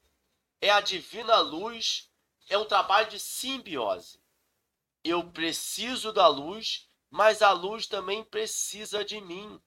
[0.60, 2.10] É a divina luz,
[2.50, 4.20] é um trabalho de simbiose.
[5.04, 9.62] Eu preciso da luz, mas a luz também precisa de mim.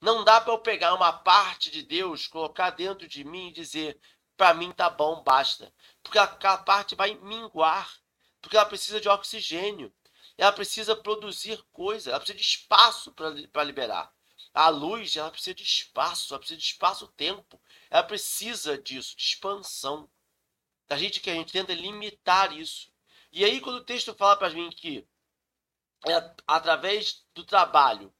[0.00, 3.98] Não dá para eu pegar uma parte de Deus, colocar dentro de mim e dizer,
[4.36, 5.72] para mim tá bom, basta.
[6.02, 8.02] Porque aquela parte vai minguar
[8.42, 9.94] porque ela precisa de oxigênio.
[10.36, 14.12] Ela precisa produzir coisa, ela precisa de espaço para liberar.
[14.54, 17.60] A luz, ela precisa de espaço, ela precisa de espaço-tempo.
[17.90, 20.10] Ela precisa disso, de expansão.
[20.86, 22.92] Da gente que a gente tenta limitar isso.
[23.30, 25.08] E aí, quando o texto fala para mim que
[26.06, 28.12] é através do trabalho,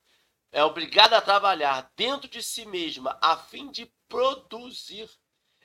[0.51, 5.11] é obrigada a trabalhar dentro de si mesma a fim de produzir,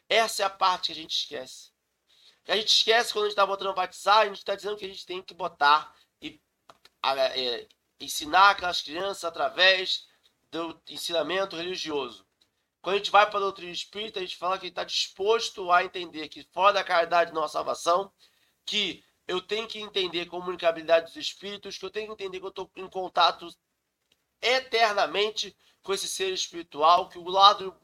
[0.09, 1.71] essa é a parte que a gente esquece.
[2.47, 4.87] A gente esquece quando a gente está botando batizar, a gente está dizendo que a
[4.87, 6.41] gente tem que botar e
[7.03, 7.67] é,
[7.99, 10.07] ensinar aquelas crianças através
[10.51, 12.25] do ensinamento religioso.
[12.81, 15.83] Quando a gente vai para a doutrina espírita, a gente fala que está disposto a
[15.83, 18.11] entender que fora da caridade não há salvação,
[18.65, 22.45] que eu tenho que entender a comunicabilidade dos espíritos, que eu tenho que entender que
[22.45, 23.47] eu estou em contato
[24.41, 27.75] eternamente com esse ser espiritual, que o lado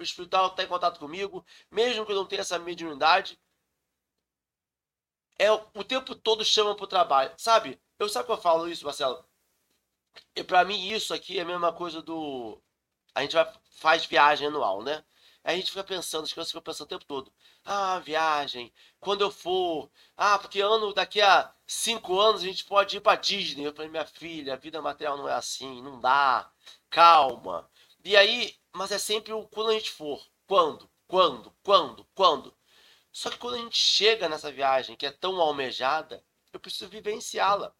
[0.00, 3.38] espiritual está em contato comigo, mesmo que eu não tenha essa mediunidade,
[5.38, 7.34] é o tempo todo chama para o trabalho.
[7.36, 7.80] Sabe?
[7.98, 9.25] Eu sabe que eu falo isso, Marcelo?
[10.34, 12.60] E para mim isso aqui é a mesma coisa do
[13.14, 15.04] a gente vai faz viagem anual, né?
[15.44, 17.32] Aí a gente fica pensando, as crianças ficam pensando o tempo todo.
[17.64, 19.90] Ah, viagem, quando eu for.
[20.16, 23.64] Ah, porque ano, daqui a cinco anos a gente pode ir para Disney.
[23.64, 26.50] Eu falei, minha filha, a vida material não é assim, não dá.
[26.90, 27.70] Calma.
[28.04, 30.24] E aí, mas é sempre o quando a gente for.
[30.46, 30.90] Quando?
[31.06, 31.52] Quando?
[31.62, 32.06] Quando?
[32.14, 32.56] Quando?
[33.12, 37.72] Só que quando a gente chega nessa viagem que é tão almejada, eu preciso vivenciá-la.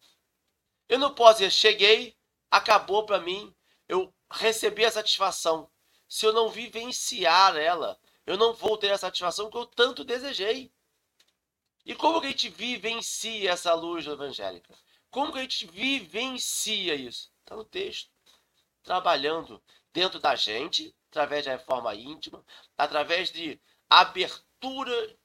[0.89, 2.16] Eu não posso dizer, cheguei,
[2.49, 3.53] acabou para mim,
[3.87, 5.69] eu recebi a satisfação.
[6.07, 10.71] Se eu não vivenciar ela, eu não vou ter a satisfação que eu tanto desejei.
[11.85, 14.77] E como que a gente vivencia essa luz evangélica?
[15.09, 17.31] Como que a gente vivencia isso?
[17.39, 18.11] Está no texto.
[18.83, 19.61] Trabalhando
[19.93, 22.43] dentro da gente, através da reforma íntima,
[22.77, 25.17] através de abertura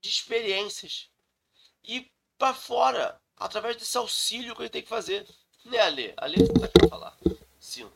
[0.00, 1.08] de experiências.
[1.82, 5.26] E para fora, através desse auxílio que ele tem que fazer.
[5.70, 6.14] Né, Ale?
[6.16, 7.16] Ale está querendo falar.
[7.58, 7.86] Sim.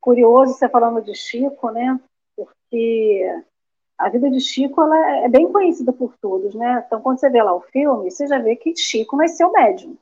[0.00, 1.98] Curioso você falando de Chico, né?
[2.36, 3.42] Porque
[3.98, 6.82] a vida de Chico ela é bem conhecida por todos, né?
[6.86, 9.96] Então, quando você vê lá o filme, você já vê que Chico nasceu médium.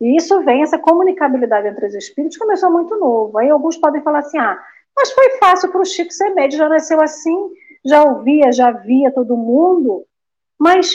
[0.00, 3.38] E isso vem, essa comunicabilidade entre os espíritos começou muito novo.
[3.38, 4.62] Aí alguns podem falar assim, ah,
[4.94, 7.50] mas foi fácil para o Chico ser médium, já nasceu assim,
[7.84, 10.06] já ouvia, já via todo mundo,
[10.58, 10.94] mas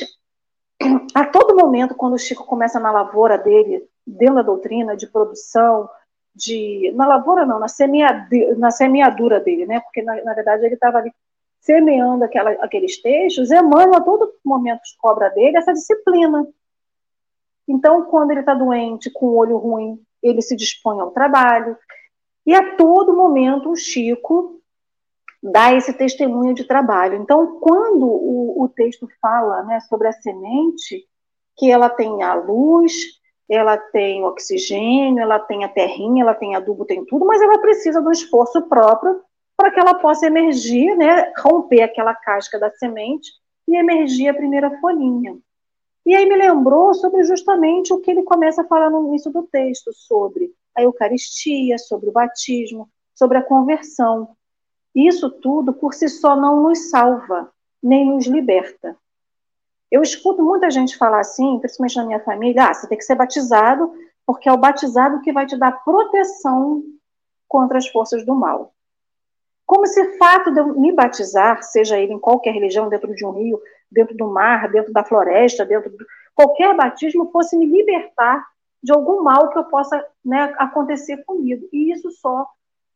[1.13, 5.89] a todo momento, quando o Chico começa na lavoura dele, dentro da doutrina de produção,
[6.35, 9.79] de na lavoura não, na, semeadura, na semeadura dele, né?
[9.81, 11.11] Porque na, na verdade ele estava ali
[11.59, 16.47] semeando aquela, aqueles textos, Emmanuel a todo momento cobra dele essa disciplina.
[17.67, 21.77] Então, quando ele está doente, com o olho ruim, ele se dispõe ao trabalho.
[22.45, 24.60] E a todo momento o Chico
[25.41, 27.15] dá esse testemunho de trabalho.
[27.15, 31.05] Então, quando o, o texto fala né, sobre a semente,
[31.57, 32.93] que ela tem a luz,
[33.49, 38.01] ela tem oxigênio, ela tem a terrinha, ela tem adubo, tem tudo, mas ela precisa
[38.01, 39.21] do esforço próprio
[39.57, 43.29] para que ela possa emergir, né, romper aquela casca da semente
[43.67, 45.37] e emergir a primeira folhinha.
[46.05, 49.43] E aí me lembrou sobre justamente o que ele começa a falar no início do
[49.43, 54.29] texto, sobre a Eucaristia, sobre o batismo, sobre a conversão.
[54.93, 57.51] Isso tudo por si só não nos salva,
[57.81, 58.97] nem nos liberta.
[59.89, 63.15] Eu escuto muita gente falar assim, principalmente na minha família, ah, você tem que ser
[63.15, 63.91] batizado,
[64.25, 66.83] porque é o batizado que vai te dar proteção
[67.47, 68.73] contra as forças do mal.
[69.65, 73.25] Como se o fato de eu me batizar, seja ele em qualquer religião, dentro de
[73.25, 78.45] um rio, dentro do mar, dentro da floresta, dentro de qualquer batismo, fosse me libertar
[78.81, 81.67] de algum mal que eu possa né, acontecer comigo.
[81.71, 82.47] E isso só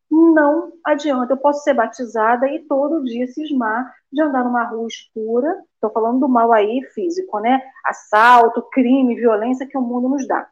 [0.10, 1.34] não adianta.
[1.34, 5.64] Eu posso ser batizada e todo dia cismar de andar numa rua escura.
[5.74, 7.62] Estou falando do mal aí físico, né?
[7.86, 10.48] Assalto, crime, violência que o mundo nos dá.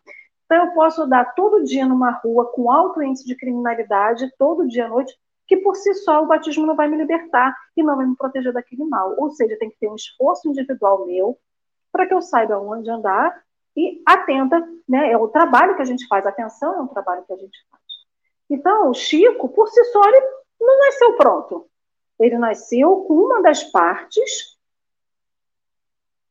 [0.46, 4.86] Então, eu posso andar todo dia numa rua com alto índice de criminalidade, todo dia
[4.86, 5.16] à noite,
[5.48, 8.54] que por si só o batismo não vai me libertar e não vai me proteger
[8.54, 9.16] daquele mal.
[9.18, 11.38] Ou seja, tem que ter um esforço individual meu
[11.92, 13.42] para que eu saiba onde andar
[13.76, 15.12] e atenta, né?
[15.12, 17.58] É o trabalho que a gente faz, a atenção é um trabalho que a gente
[17.70, 17.83] faz.
[18.54, 20.22] Então, o Chico, por si só, ele
[20.62, 21.68] não nasceu pronto.
[22.20, 24.56] Ele nasceu com uma das partes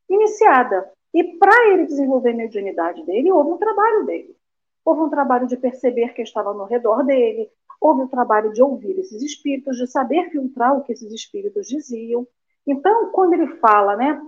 [0.09, 0.89] iniciada.
[1.13, 4.37] E para ele desenvolver a mediunidade dele, houve um trabalho dele.
[4.85, 8.99] Houve um trabalho de perceber que estava no redor dele, houve o trabalho de ouvir
[9.01, 12.27] esses espíritos, de saber filtrar o que esses espíritos diziam.
[12.65, 14.23] Então, quando ele fala, né,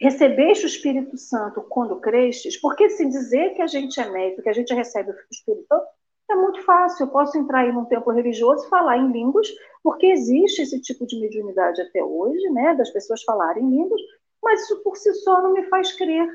[0.00, 4.48] recebeste o Espírito Santo quando crestes, porque se dizer que a gente é médico, que
[4.48, 5.86] a gente recebe o Espírito Santo,
[6.32, 7.04] é muito fácil.
[7.04, 9.48] Eu posso entrar aí num templo religioso e falar em línguas,
[9.82, 14.00] porque existe esse tipo de mediunidade até hoje, né, das pessoas falarem em línguas,
[14.42, 16.28] mas isso por si só não me faz crer.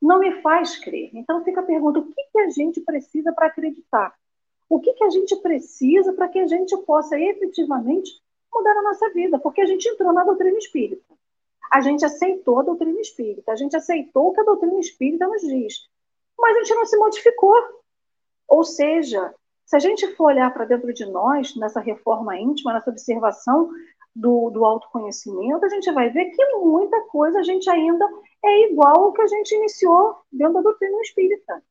[0.00, 1.10] Não me faz crer.
[1.14, 4.14] Então fica a pergunta: o que, que a gente precisa para acreditar?
[4.70, 8.22] o que, que a gente precisa para que a gente possa efetivamente
[8.54, 11.12] mudar a nossa vida, porque a gente entrou na doutrina espírita.
[11.72, 15.42] A gente aceitou a doutrina espírita, a gente aceitou o que a doutrina espírita nos
[15.42, 15.88] diz,
[16.38, 17.54] mas a gente não se modificou.
[18.50, 19.32] Ou seja,
[19.64, 23.70] se a gente for olhar para dentro de nós, nessa reforma íntima, nessa observação
[24.14, 28.04] do, do autoconhecimento, a gente vai ver que muita coisa a gente ainda
[28.44, 31.62] é igual ao que a gente iniciou dentro da doutrina espírita.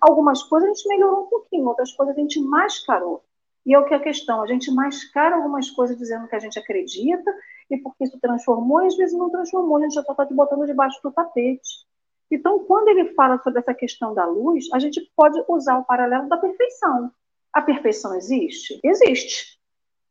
[0.00, 3.22] Algumas coisas a gente melhorou um pouquinho, outras coisas a gente mascarou.
[3.64, 6.40] E é o que é a questão, a gente mascara algumas coisas dizendo que a
[6.40, 7.32] gente acredita,
[7.70, 11.00] e porque isso transformou, e às vezes não transformou, a gente só está botando debaixo
[11.02, 11.86] do tapete.
[12.34, 16.28] Então, quando ele fala sobre essa questão da luz, a gente pode usar o paralelo
[16.28, 17.12] da perfeição.
[17.52, 18.80] A perfeição existe?
[18.82, 19.56] Existe.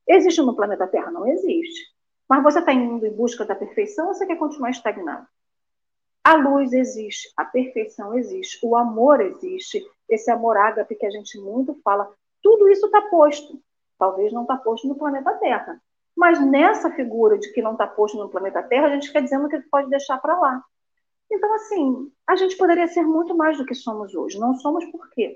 [0.07, 1.11] Existe no planeta Terra?
[1.11, 1.91] Não existe.
[2.29, 5.27] Mas você está indo em busca da perfeição ou você quer continuar estagnado?
[6.23, 11.37] A luz existe, a perfeição existe, o amor existe, esse amor ágape que a gente
[11.37, 12.09] muito fala,
[12.41, 13.61] tudo isso está posto.
[13.99, 15.77] Talvez não está posto no planeta Terra.
[16.15, 19.49] Mas nessa figura de que não está posto no planeta Terra, a gente fica dizendo
[19.49, 20.63] que pode deixar para lá.
[21.33, 24.39] Então, assim, a gente poderia ser muito mais do que somos hoje.
[24.39, 25.35] Não somos por quê?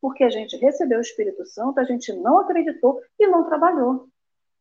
[0.00, 4.08] Porque a gente recebeu o Espírito Santo, a gente não acreditou e não trabalhou.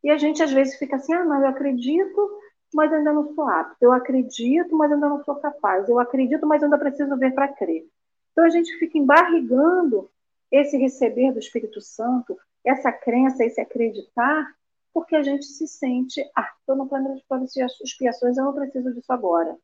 [0.04, 2.39] E a gente às vezes fica assim, ah, mas eu acredito,
[2.72, 3.78] mas ainda não sou apto.
[3.82, 5.89] Eu acredito, mas ainda não sou capaz.
[5.89, 7.88] Eu acredito, mas ainda preciso ver para crer.
[8.32, 10.07] Então a gente fica embarrigando
[10.51, 14.53] esse receber do Espírito Santo, essa crença, esse acreditar,
[14.93, 19.12] porque a gente se sente, ah, estou no planeta de expiações, eu não preciso disso
[19.12, 19.57] agora.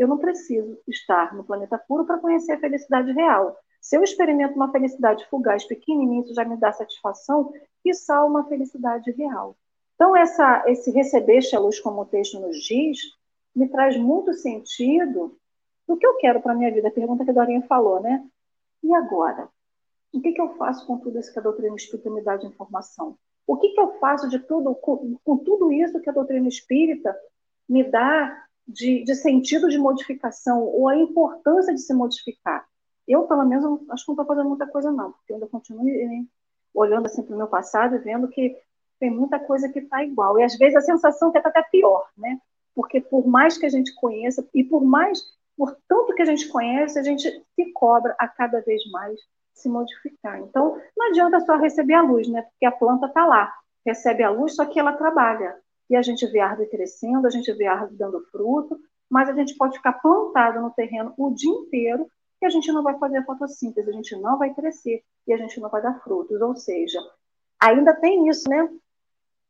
[0.00, 3.54] Eu não preciso estar no planeta puro para conhecer a felicidade real.
[3.82, 7.52] Se eu experimento uma felicidade fugaz, pequenininha, isso já me dá satisfação,
[7.84, 9.54] e só uma felicidade real.
[9.94, 12.98] Então, essa, esse receber a luz, como o texto nos diz,
[13.54, 15.36] me traz muito sentido
[15.86, 16.88] do que eu quero para a minha vida.
[16.88, 18.26] A pergunta que a Dorinha falou, né?
[18.82, 19.50] E agora?
[20.14, 22.46] O que, que eu faço com tudo isso que a doutrina espírita me dá de
[22.46, 23.18] informação?
[23.46, 27.14] O que, que eu faço de tudo, com, com tudo isso que a doutrina espírita
[27.68, 32.66] me dá de, de, sentido de modificação ou a importância de se modificar?
[33.06, 35.84] Eu, pelo menos, acho que não estou fazendo muita coisa, não, porque eu ainda continuo
[35.84, 36.24] né,
[36.74, 38.56] olhando assim para o meu passado e vendo que
[39.00, 40.38] tem muita coisa que está igual.
[40.38, 42.38] E às vezes a sensação é que está até pior, né?
[42.74, 45.20] Porque por mais que a gente conheça, e por mais,
[45.56, 49.18] por tanto que a gente conhece, a gente se cobra a cada vez mais
[49.54, 50.38] se modificar.
[50.40, 52.42] Então, não adianta só receber a luz, né?
[52.42, 53.52] Porque a planta está lá.
[53.84, 55.56] recebe a luz, só que ela trabalha.
[55.90, 58.80] E a gente vê a árvore crescendo, a gente vê a árvore dando fruto,
[59.10, 62.08] mas a gente pode ficar plantado no terreno o dia inteiro
[62.40, 65.36] e a gente não vai fazer a fotossíntese, a gente não vai crescer e a
[65.36, 66.40] gente não vai dar frutos.
[66.40, 67.00] Ou seja,
[67.60, 68.70] ainda tem isso, né?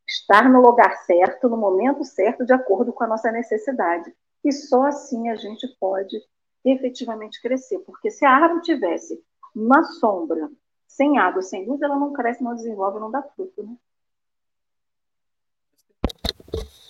[0.07, 4.11] Estar no lugar certo, no momento certo, de acordo com a nossa necessidade.
[4.43, 6.19] E só assim a gente pode
[6.65, 7.79] efetivamente crescer.
[7.79, 9.23] Porque se a árvore tivesse
[9.55, 10.49] uma sombra,
[10.87, 13.75] sem água, sem luz, ela não cresce, não desenvolve, não dá fruto, né?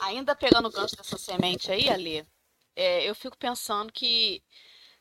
[0.02, 2.28] Ainda pegando o gancho dessa semente aí, Ali,
[2.76, 4.44] é, eu fico pensando que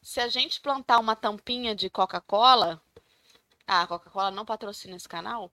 [0.02, 2.82] se a gente plantar uma tampinha de Coca-Cola,
[3.66, 5.50] ah, a Coca-Cola não patrocina esse canal,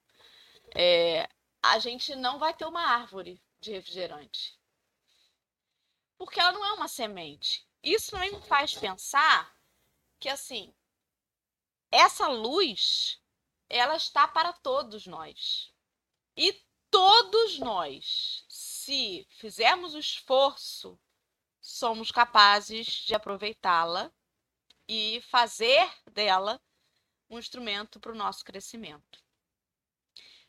[0.76, 1.30] é,
[1.64, 4.60] a gente não vai ter uma árvore de refrigerante.
[6.18, 7.66] Porque ela não é uma semente.
[7.82, 9.56] Isso também me faz pensar
[10.20, 10.74] que, assim,
[11.90, 13.22] essa luz,
[13.70, 15.72] ela está para todos nós.
[16.36, 16.54] E
[16.92, 18.46] todos nós,
[18.88, 20.98] se fizermos o esforço,
[21.60, 24.10] somos capazes de aproveitá-la
[24.88, 26.62] e fazer dela
[27.30, 29.22] um instrumento para o nosso crescimento.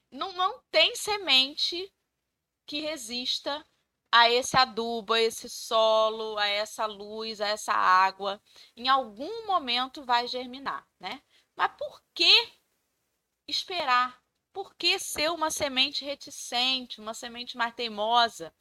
[0.09, 1.93] Não, não tem semente
[2.65, 3.67] que resista
[4.13, 8.41] a esse adubo, a esse solo, a essa luz, a essa água.
[8.77, 11.21] Em algum momento vai germinar, né?
[11.57, 12.53] Mas por que
[13.49, 14.23] esperar?
[14.59, 18.53] Por que ser uma semente reticente, uma semente mais teimosa?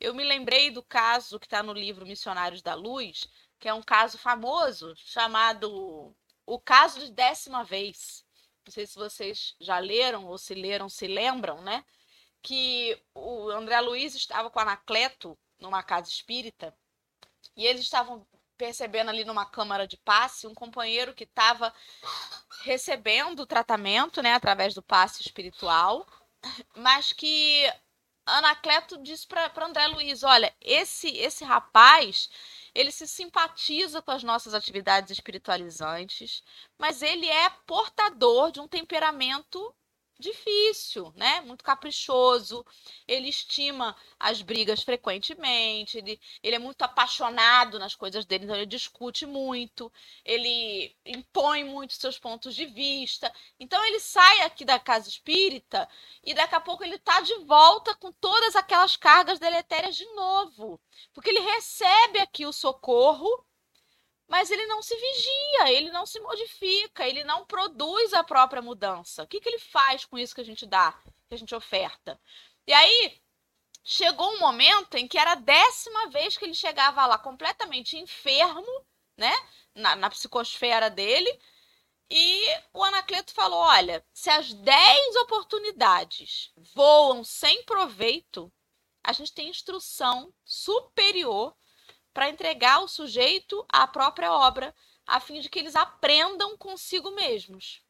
[0.00, 3.28] Eu me lembrei do caso que está no livro Missionários da Luz,
[3.60, 6.16] que é um caso famoso chamado
[6.46, 8.24] O Caso de Décima Vez.
[8.64, 11.84] Não sei se vocês já leram ou se leram, se lembram, né?
[12.40, 16.74] Que o André Luiz estava com Anacleto numa casa espírita
[17.54, 18.26] e eles estavam
[18.56, 21.72] percebendo ali numa câmara de passe um companheiro que estava
[22.62, 26.06] recebendo tratamento, né, através do passe espiritual,
[26.74, 27.70] mas que
[28.26, 32.30] Anacleto disse para André Luiz: olha, esse esse rapaz
[32.74, 36.42] ele se simpatiza com as nossas atividades espiritualizantes,
[36.78, 39.74] mas ele é portador de um temperamento
[40.18, 41.40] difícil, né?
[41.42, 42.64] Muito caprichoso.
[43.06, 48.66] Ele estima as brigas frequentemente, ele, ele é muito apaixonado nas coisas dele, então ele
[48.66, 49.92] discute muito,
[50.24, 53.32] ele impõe muito seus pontos de vista.
[53.58, 55.88] Então ele sai aqui da casa espírita
[56.22, 60.80] e daqui a pouco ele está de volta com todas aquelas cargas deletérias de novo,
[61.12, 63.44] porque ele recebe aqui o socorro
[64.28, 69.22] mas ele não se vigia, ele não se modifica, ele não produz a própria mudança.
[69.22, 70.92] O que, que ele faz com isso que a gente dá,
[71.28, 72.20] que a gente oferta?
[72.66, 73.20] E aí
[73.84, 78.86] chegou um momento em que era a décima vez que ele chegava lá completamente enfermo,
[79.16, 79.32] né,
[79.74, 81.30] na, na psicosfera dele,
[82.10, 88.52] e o Anacleto falou: olha, se as 10 oportunidades voam sem proveito,
[89.02, 91.54] a gente tem instrução superior
[92.14, 94.72] para entregar o sujeito à própria obra,
[95.06, 97.82] a fim de que eles aprendam consigo mesmos.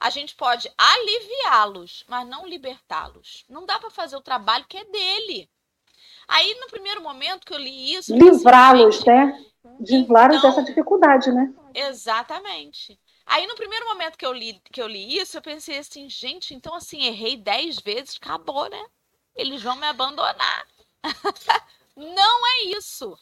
[0.00, 3.44] A gente pode aliviá-los, mas não libertá-los.
[3.48, 5.50] Não dá para fazer o trabalho que é dele.
[6.26, 8.14] Aí, no primeiro momento que eu li isso.
[8.14, 9.44] Livrá-los, né?
[9.80, 11.52] Livrá-los então, dessa dificuldade, né?
[11.74, 12.98] Exatamente.
[13.26, 16.54] Aí, no primeiro momento que eu, li, que eu li isso, eu pensei assim, gente,
[16.54, 18.82] então assim, errei dez vezes, acabou, né?
[19.34, 20.66] Eles vão me abandonar.
[21.96, 23.18] não é isso.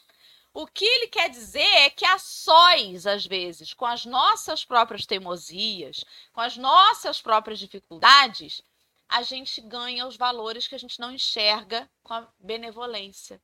[0.59, 5.05] O que ele quer dizer é que a sós, às vezes, com as nossas próprias
[5.05, 6.03] teimosias,
[6.33, 8.63] com as nossas próprias dificuldades,
[9.07, 13.39] a gente ganha os valores que a gente não enxerga com a benevolência.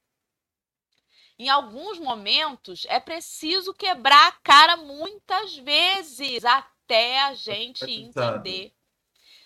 [1.37, 8.73] Em alguns momentos, é preciso quebrar a cara muitas vezes até a gente entender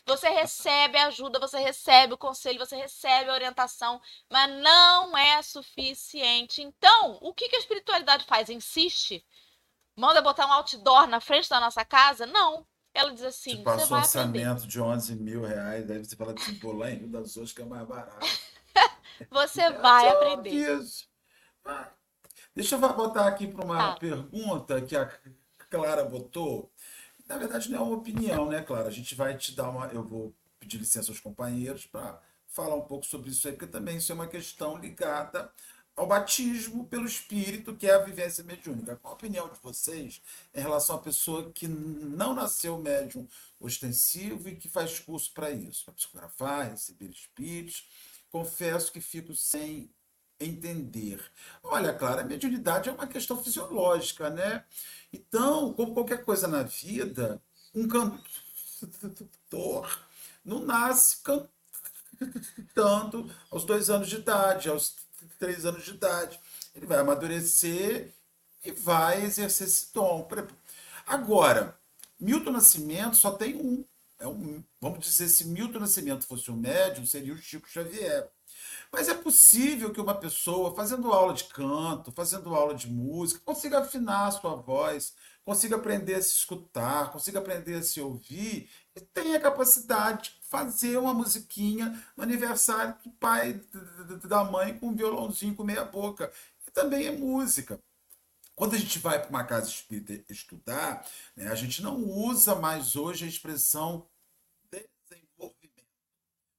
[0.08, 4.02] você recebe ajuda, você recebe o conselho, você recebe a orientação,
[4.32, 6.62] mas não é suficiente.
[6.62, 8.50] Então, o que, que a espiritualidade faz?
[8.50, 9.24] Insiste?
[9.96, 12.26] Manda botar um outdoor na frente da nossa casa?
[12.26, 12.66] Não.
[12.94, 14.68] Ela diz assim: você passou um orçamento aprender.
[14.68, 17.62] de 11 mil reais, deve você fala assim, pô, lá em Rio das Ostras que
[17.62, 18.26] é mais barato.
[19.30, 20.50] você é vai aprender.
[20.52, 21.06] Isso.
[22.56, 24.00] Deixa eu botar aqui para uma tá.
[24.00, 25.12] pergunta que a
[25.70, 26.72] Clara botou
[27.28, 28.88] na verdade, não é uma opinião, né, Clara?
[28.88, 29.88] A gente vai te dar uma.
[29.88, 33.98] Eu vou pedir licença aos companheiros para falar um pouco sobre isso aí, porque também
[33.98, 35.52] isso é uma questão ligada
[35.96, 38.96] ao batismo pelo espírito, que é a vivência mediúnica.
[38.98, 40.22] Qual a opinião de vocês
[40.54, 43.28] em relação à pessoa que não nasceu médium
[43.60, 47.90] ostensivo e que faz curso para isso, para psicografar, receber espíritos?
[48.32, 49.90] Confesso que fico sem
[50.40, 51.20] entender.
[51.64, 54.64] Olha, Clara, a mediunidade é uma questão fisiológica, né?
[55.12, 57.42] Então, como qualquer coisa na vida,
[57.74, 60.00] um cantor
[60.44, 61.18] não nasce
[62.74, 64.96] tanto aos dois anos de idade, aos
[65.40, 66.40] três anos de idade.
[66.76, 68.14] Ele vai amadurecer
[68.64, 70.28] e vai exercer esse dom.
[71.06, 71.78] Agora,
[72.20, 73.84] Milton Nascimento só tem um.
[74.20, 78.30] É um vamos dizer, se Milton Nascimento fosse um médium, seria o Chico Xavier.
[78.92, 83.80] Mas é possível que uma pessoa, fazendo aula de canto, fazendo aula de música, consiga
[83.80, 85.14] afinar a sua voz,
[85.44, 90.98] consiga aprender a se escutar, consiga aprender a se ouvir e tenha capacidade de fazer
[90.98, 93.62] uma musiquinha no aniversário do pai,
[94.26, 96.32] da mãe, com um violãozinho com meia boca.
[96.66, 97.80] E também é música.
[98.56, 102.96] Quando a gente vai para uma casa espírita estudar, né, a gente não usa mais
[102.96, 104.08] hoje a expressão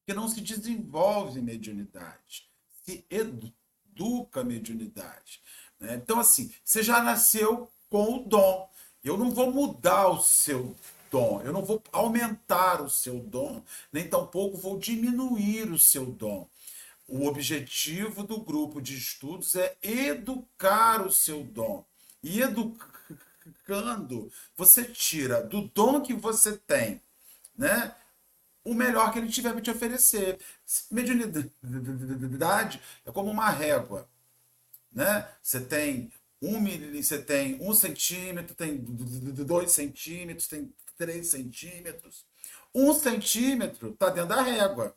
[0.09, 2.49] porque não se desenvolve mediunidade,
[2.83, 5.43] se educa mediunidade.
[5.79, 6.01] Né?
[6.03, 8.71] Então, assim, você já nasceu com o dom.
[9.05, 10.75] Eu não vou mudar o seu
[11.11, 16.49] dom, eu não vou aumentar o seu dom, nem tampouco vou diminuir o seu dom.
[17.07, 21.85] O objetivo do grupo de estudos é educar o seu dom.
[22.23, 26.99] E educando, você tira do dom que você tem,
[27.55, 27.95] né?
[28.65, 30.39] O melhor que ele tiver para te oferecer.
[30.91, 34.09] Mediunidade é como uma régua.
[34.93, 35.29] Né?
[35.43, 36.65] Você tem um,
[37.03, 42.25] você tem um centímetro, tem dois centímetros, tem três centímetros.
[42.75, 44.95] Um centímetro está dentro da régua.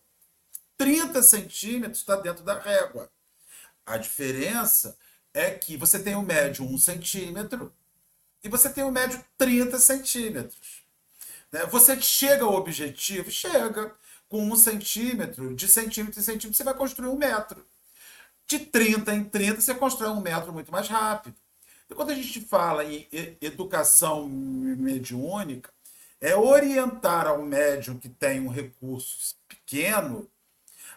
[0.78, 3.09] 30 centímetros está dentro da régua.
[3.86, 4.97] A diferença
[5.34, 7.74] é que você tem o médio 1 centímetro
[8.43, 10.80] e você tem o médio 30 centímetros.
[11.52, 11.66] Né?
[11.68, 13.30] Você chega ao objetivo?
[13.30, 13.95] Chega.
[14.30, 17.66] Com um centímetro, de centímetro em centímetro, você vai construir um metro.
[18.47, 21.36] De 30 em 30, você constrói um metro muito mais rápido.
[21.86, 23.06] Então, quando a gente fala em
[23.41, 25.70] educação mediúnica,
[26.22, 30.30] é orientar ao médium que tem um recurso pequeno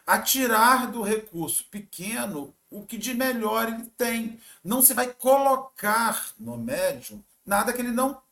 [0.06, 4.38] a tirar do recurso pequeno o que de melhor ele tem.
[4.62, 8.22] Não se vai colocar no médium nada que ele não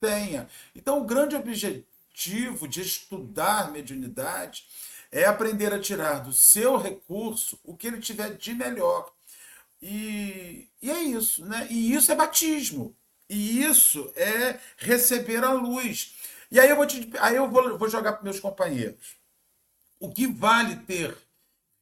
[0.00, 0.48] tenha.
[0.74, 4.64] Então, o grande objetivo de estudar mediunidade
[5.12, 9.12] é aprender a tirar do seu recurso o que ele tiver de melhor.
[9.82, 11.66] E, e é isso, né?
[11.70, 12.94] E isso é batismo.
[13.28, 16.16] E isso é receber a luz.
[16.50, 19.16] E aí eu vou, te, aí eu vou, vou jogar para meus companheiros.
[20.00, 21.16] O que vale ter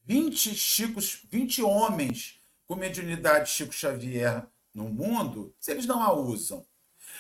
[0.05, 6.67] 20 chicos, 20 homens com mediunidade Chico Xavier no mundo, se eles não a usam?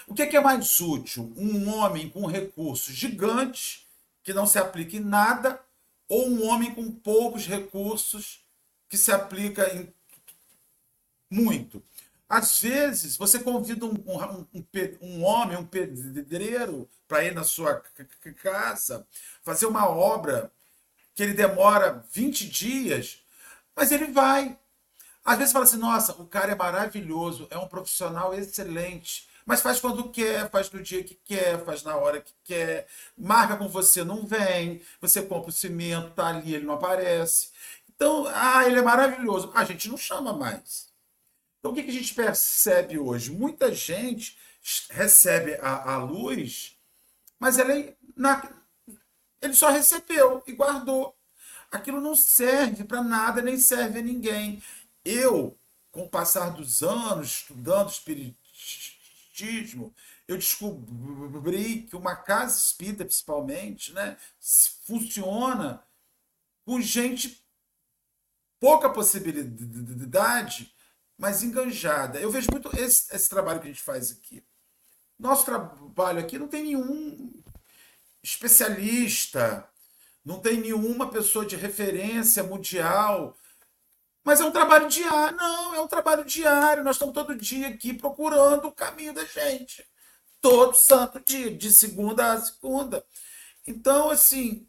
[0.09, 1.33] O que é, que é mais útil?
[1.37, 3.87] Um homem com recursos gigantes,
[4.25, 5.61] que não se aplica em nada,
[6.09, 8.41] ou um homem com poucos recursos,
[8.89, 9.93] que se aplica em
[11.31, 11.83] muito?
[12.27, 14.65] Às vezes, você convida um, um, um,
[15.03, 17.83] um homem, um pedreiro, para ir na sua
[18.43, 19.07] casa,
[19.43, 20.53] fazer uma obra
[21.15, 23.23] que ele demora 20 dias,
[23.75, 24.59] mas ele vai.
[25.25, 29.81] Às vezes fala assim: nossa, o cara é maravilhoso, é um profissional excelente, mas faz
[29.81, 32.87] quando quer, faz no dia que quer, faz na hora que quer.
[33.17, 34.83] Marca com você, não vem.
[35.01, 37.49] Você compra o cimento, tá ali, ele não aparece.
[37.89, 39.51] Então, ah, ele é maravilhoso.
[39.55, 40.93] A gente não chama mais.
[41.59, 43.31] Então, o que, a gente percebe hoje?
[43.31, 44.37] Muita gente
[44.91, 46.77] recebe a, a luz,
[47.39, 48.47] mas ele, na,
[49.41, 51.17] ele só recebeu e guardou.
[51.73, 54.63] Aquilo não serve para nada, nem serve a ninguém.
[55.03, 55.59] Eu,
[55.91, 57.89] com o passar dos anos, estudando
[59.39, 59.95] espiritismo,
[60.27, 64.17] eu descobri que uma casa espírita, principalmente, né,
[64.85, 65.83] funciona
[66.65, 67.43] com gente
[68.61, 70.75] pouca possibilidade,
[71.17, 72.21] mas enganjada.
[72.21, 74.45] Eu vejo muito esse, esse trabalho que a gente faz aqui.
[75.19, 77.33] Nosso trabalho aqui não tem nenhum
[78.23, 79.69] especialista,
[80.25, 83.37] não tem nenhuma pessoa de referência mundial
[84.29, 85.39] mas é um trabalho diário.
[85.39, 86.85] Não, é um trabalho diário.
[86.85, 89.83] Nós estamos todo dia aqui procurando o caminho da gente.
[90.39, 93.03] Todo santo dia, de segunda a segunda.
[93.67, 94.69] Então, assim,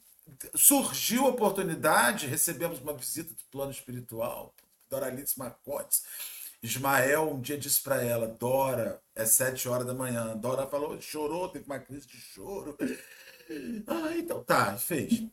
[0.56, 4.56] surgiu a oportunidade, recebemos uma visita do plano espiritual,
[4.90, 6.04] Doralice Marcotes.
[6.64, 10.38] Ismael um dia disse para ela, Dora, é sete horas da manhã.
[10.38, 12.78] Dora falou, chorou, teve uma crise de choro.
[13.88, 15.24] Ah, então tá, fez.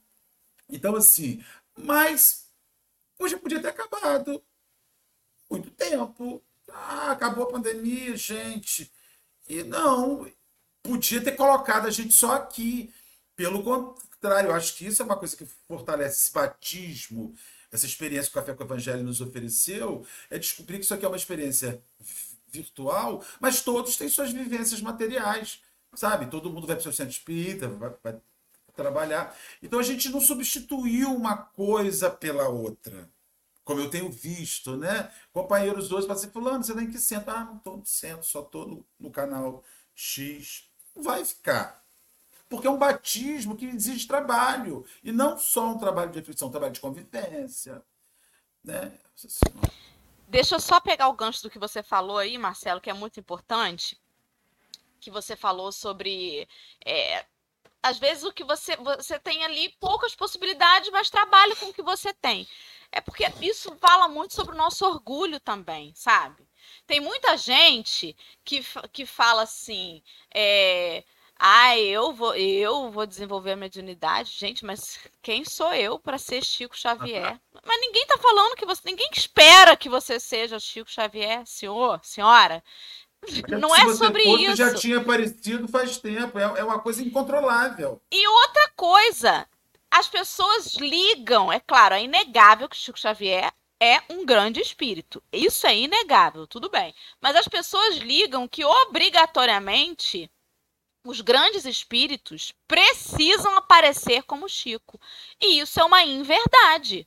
[0.69, 1.45] Então, assim,
[1.79, 2.46] mas
[3.19, 4.43] Hoje podia ter acabado.
[5.51, 6.43] Muito tempo.
[6.69, 8.91] Ah, acabou a pandemia, gente.
[9.49, 10.31] E não,
[10.83, 12.93] podia ter colocado a gente só aqui.
[13.35, 17.35] Pelo contrário, acho que isso é uma coisa que fortalece esse batismo,
[17.71, 21.05] essa experiência que o Café com o Evangelho nos ofereceu, é descobrir que isso aqui
[21.05, 21.83] é uma experiência
[22.49, 25.61] virtual, mas todos têm suas vivências materiais,
[25.95, 26.27] sabe?
[26.31, 28.21] Todo mundo vai para o seu centro espírita, vai, vai
[28.77, 29.37] trabalhar.
[29.63, 33.11] Então a gente não substituiu uma coisa pela outra.
[33.65, 35.13] Como eu tenho visto, né?
[35.33, 37.39] Companheiros hoje falam assim, fulano, você tem que sentar.
[37.39, 39.65] Ah, não estou no centro, só estou no, no canal
[39.95, 40.71] X.
[40.95, 41.85] Não vai ficar.
[42.49, 44.85] Porque é um batismo que exige trabalho.
[45.03, 47.83] E não só um trabalho de reflexão, um trabalho de convivência.
[48.63, 48.93] Né?
[50.29, 53.19] Deixa eu só pegar o gancho do que você falou aí, Marcelo, que é muito
[53.19, 54.01] importante.
[55.01, 56.49] Que você falou sobre
[56.85, 57.27] é,
[57.87, 61.83] às vezes o que você você tem ali poucas possibilidades, mas trabalhe com o que
[61.83, 62.47] você tem.
[62.91, 66.47] É porque isso fala muito sobre o nosso orgulho também, sabe?
[66.87, 70.03] Tem muita gente que, que fala assim,
[70.35, 71.05] é,
[71.39, 76.43] ah, eu vou, eu vou desenvolver a mediunidade, gente, mas quem sou eu para ser
[76.43, 77.39] Chico Xavier?
[77.65, 82.65] Mas ninguém tá falando que você, ninguém espera que você seja Chico Xavier, senhor, senhora.
[83.49, 84.57] Não é sobre isso.
[84.57, 86.39] já tinha aparecido faz tempo.
[86.39, 88.01] É, é uma coisa incontrolável.
[88.11, 89.47] E outra coisa,
[89.91, 95.23] as pessoas ligam, é claro, é inegável que Chico Xavier é um grande espírito.
[95.33, 96.95] Isso é inegável, tudo bem.
[97.21, 100.31] Mas as pessoas ligam que obrigatoriamente
[101.05, 105.01] os grandes espíritos precisam aparecer como Chico.
[105.41, 107.07] E isso é uma inverdade.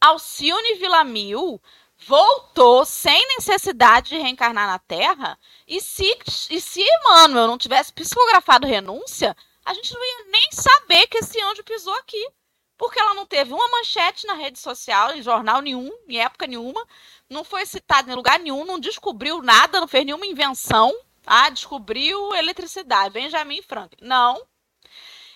[0.00, 1.60] Alcione Villamil
[1.98, 6.18] voltou sem necessidade de reencarnar na Terra, e se,
[6.50, 11.40] e se Emmanuel não tivesse psicografado renúncia, a gente não ia nem saber que esse
[11.42, 12.30] anjo pisou aqui.
[12.78, 16.86] Porque ela não teve uma manchete na rede social, em jornal nenhum, em época nenhuma,
[17.28, 20.94] não foi citada em lugar nenhum, não descobriu nada, não fez nenhuma invenção.
[21.24, 24.06] Ah, descobriu eletricidade, Benjamin Franklin.
[24.06, 24.46] Não.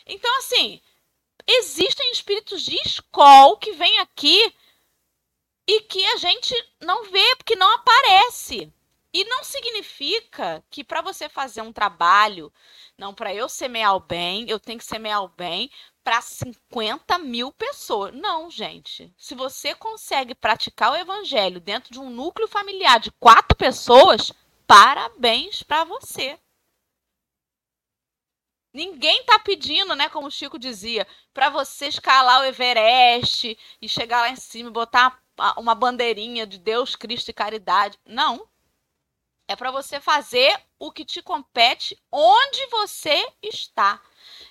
[0.07, 0.81] Então, assim,
[1.47, 4.55] existem espíritos de escola que vêm aqui
[5.71, 8.73] e que a gente não vê porque não aparece.
[9.13, 12.53] E não significa que para você fazer um trabalho,
[12.99, 15.71] não, para eu semear o bem, eu tenho que semear o bem
[16.03, 18.13] para 50 mil pessoas.
[18.13, 19.15] Não, gente.
[19.17, 24.33] Se você consegue praticar o evangelho dentro de um núcleo familiar de quatro pessoas,
[24.67, 26.37] parabéns para você.
[28.73, 34.23] Ninguém tá pedindo, né, como o Chico dizia, para você escalar o Everest e chegar
[34.23, 35.21] lá em cima e botar
[35.57, 37.99] uma bandeirinha de Deus, Cristo e caridade.
[38.05, 38.47] Não.
[39.49, 44.01] É para você fazer o que te compete onde você está.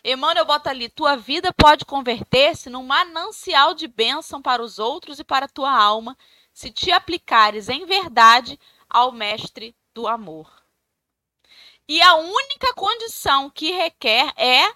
[0.03, 5.23] Emmanuel bota ali: tua vida pode converter-se num manancial de bênção para os outros e
[5.23, 6.17] para a tua alma,
[6.53, 8.59] se te aplicares em verdade
[8.89, 10.51] ao Mestre do amor.
[11.87, 14.71] E a única condição que requer é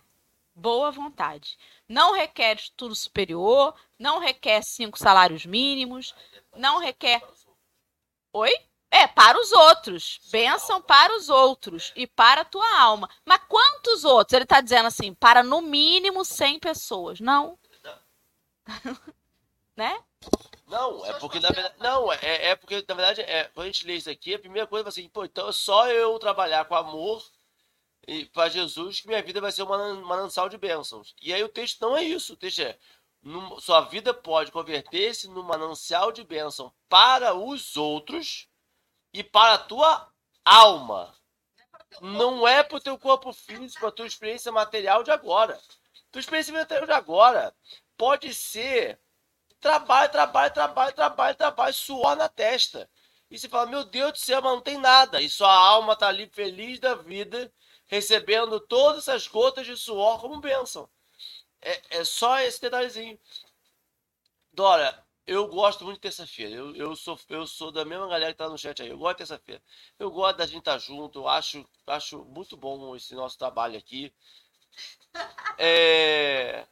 [0.56, 1.58] boa vontade.
[1.88, 6.14] Não requer estudo superior, não requer cinco salários mínimos,
[6.58, 7.24] não requer.
[8.34, 8.52] Oi?
[8.92, 10.20] É, para os outros.
[10.30, 13.10] Bênção para os outros e para a tua alma.
[13.26, 14.34] Mas quantos outros?
[14.34, 17.22] Ele está dizendo assim, para no mínimo 100 pessoas.
[17.22, 17.58] Não.
[19.74, 19.98] né?
[20.68, 21.76] Não, é porque na verdade.
[21.80, 24.68] Não, é, é porque, na verdade, é, quando a gente lê isso aqui, a primeira
[24.68, 27.24] coisa é assim, pô, então é só eu trabalhar com amor
[28.06, 31.16] e para Jesus que minha vida vai ser uma manancial de bênçãos.
[31.22, 32.34] E aí o texto não é isso.
[32.34, 32.78] O texto é:
[33.60, 38.50] sua vida pode converter-se num manancial de bênção para os outros
[39.14, 40.12] e para a tua
[40.44, 41.16] alma.
[42.02, 45.60] Não é para o teu corpo físico, para a tua experiência material de agora.
[46.12, 47.56] Tua experiência material de agora
[47.98, 49.00] pode ser
[49.60, 52.90] trabalho, trabalho, trabalho, trabalho, trabalho, suor na testa.
[53.32, 55.22] E você fala, meu Deus do céu, mas não tem nada.
[55.22, 57.52] E sua alma está ali feliz da vida,
[57.88, 60.90] recebendo todas essas gotas de suor como bênção.
[61.64, 63.18] É, é só esse detalhezinho.
[64.52, 66.54] Dora, eu gosto muito de terça-feira.
[66.54, 68.90] Eu, eu, sou, eu sou da mesma galera que tá no chat aí.
[68.90, 69.62] Eu gosto de terça-feira.
[69.98, 71.20] Eu gosto da gente estar tá junto.
[71.20, 74.14] Eu acho, acho muito bom esse nosso trabalho aqui.
[75.58, 76.68] É,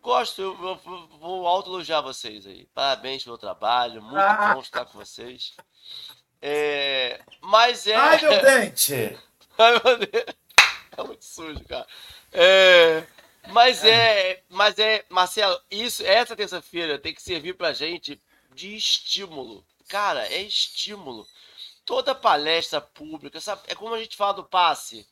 [0.00, 2.66] gosto, eu, eu, eu vou autoelogiar vocês aí.
[2.66, 4.00] Parabéns pelo trabalho.
[4.00, 4.54] Muito ah.
[4.54, 5.56] bom estar com vocês.
[6.40, 7.96] É, mas é.
[7.96, 9.18] Ai, meu dente!
[9.58, 10.36] Ai, meu Deus.
[10.96, 11.86] É muito sujo, cara.
[12.32, 13.15] É.
[13.48, 18.20] Mas é, mas é, Marcelo, isso, essa terça-feira tem que servir pra gente
[18.54, 19.64] de estímulo.
[19.88, 21.26] Cara, é estímulo.
[21.84, 23.62] Toda palestra pública, sabe?
[23.68, 25.06] É como a gente fala do passe.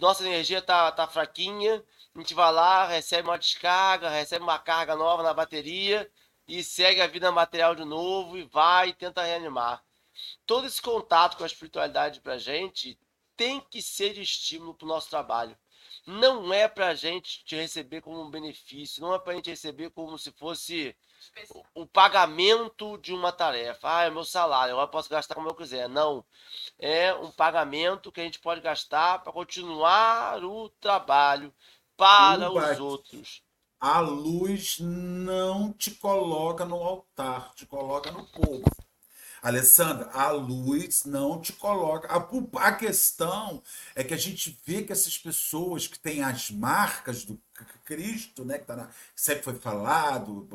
[0.00, 4.96] Nossa energia tá, tá fraquinha, a gente vai lá, recebe uma descarga, recebe uma carga
[4.96, 6.10] nova na bateria
[6.48, 9.84] e segue a vida material de novo e vai e tenta reanimar.
[10.46, 12.98] Todo esse contato com a espiritualidade pra gente
[13.36, 15.56] tem que ser de estímulo pro nosso trabalho
[16.06, 19.50] não é para a gente te receber como um benefício, não é para a gente
[19.50, 20.94] receber como se fosse
[21.74, 23.96] o pagamento de uma tarefa.
[23.98, 25.88] Ah, é meu salário, eu posso gastar como eu quiser.
[25.88, 26.24] Não.
[26.78, 31.52] É um pagamento que a gente pode gastar para continuar o trabalho
[31.96, 33.42] para os outros.
[33.80, 38.64] a luz não te coloca no altar, te coloca no povo.
[39.44, 42.08] Alessandra, a luz não te coloca.
[42.08, 43.62] A, a, questão
[43.94, 47.38] é que a gente vê que essas pessoas que têm as marcas do
[47.84, 50.48] Cristo, né, que, tá na, sempre foi falado,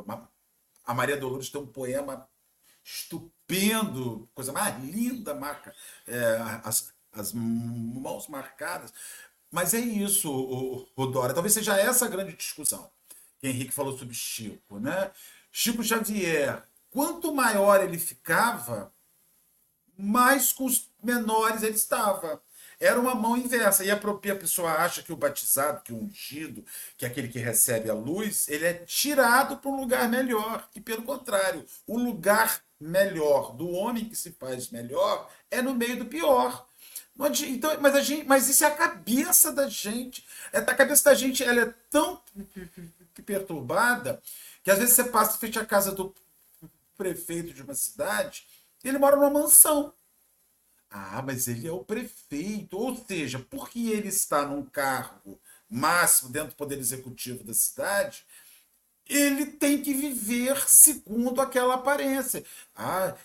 [0.84, 2.28] a Maria Dolores tem um poema
[2.84, 5.72] estupendo, coisa mais linda, marca
[6.08, 8.92] é, as, as mãos marcadas.
[9.52, 11.34] Mas é isso, o, o Dora.
[11.36, 12.90] Talvez seja essa a grande discussão
[13.40, 15.12] que Henrique falou sobre Chico, né?
[15.52, 18.92] Chico Xavier, quanto maior ele ficava,
[19.98, 22.42] mais com os menores ele estava.
[22.80, 23.84] Era uma mão inversa.
[23.84, 26.64] E a própria pessoa acha que o batizado, que o ungido,
[26.98, 30.68] que é aquele que recebe a luz, ele é tirado para um lugar melhor.
[30.74, 36.00] E pelo contrário, o lugar melhor do homem que se faz melhor é no meio
[36.00, 36.66] do pior.
[37.50, 40.26] Então, mas, a gente, mas isso é a cabeça da gente.
[40.54, 42.22] É, a cabeça da gente ela é tão
[43.26, 44.22] perturbada
[44.64, 46.16] que às vezes você passa frente à casa do
[47.00, 48.46] prefeito de uma cidade
[48.84, 49.94] ele mora numa mansão.
[50.90, 52.78] Ah, mas ele é o prefeito.
[52.78, 55.40] Ou seja, porque ele está num cargo
[55.70, 58.26] máximo dentro do poder executivo da cidade,
[59.06, 62.44] ele tem que viver segundo aquela aparência.
[62.76, 63.16] Ah,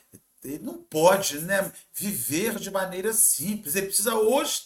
[0.42, 3.76] ele não pode né, viver de maneira simples.
[3.76, 4.64] Ele precisa hoje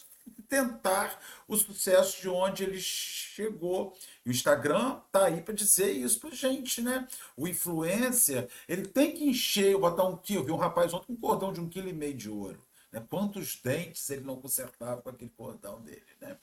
[0.49, 3.97] tentar o sucesso de onde ele chegou.
[4.29, 7.09] O Instagram tá aí para dizer isso para gente, né?
[7.35, 10.45] O influencer, ele tem que encher, botar um quilo.
[10.45, 12.62] Vi um rapaz ontem com um cordão de um quilo e meio de ouro.
[12.93, 13.03] Né?
[13.09, 16.37] Quantos dentes ele não consertava com aquele cordão dele, né?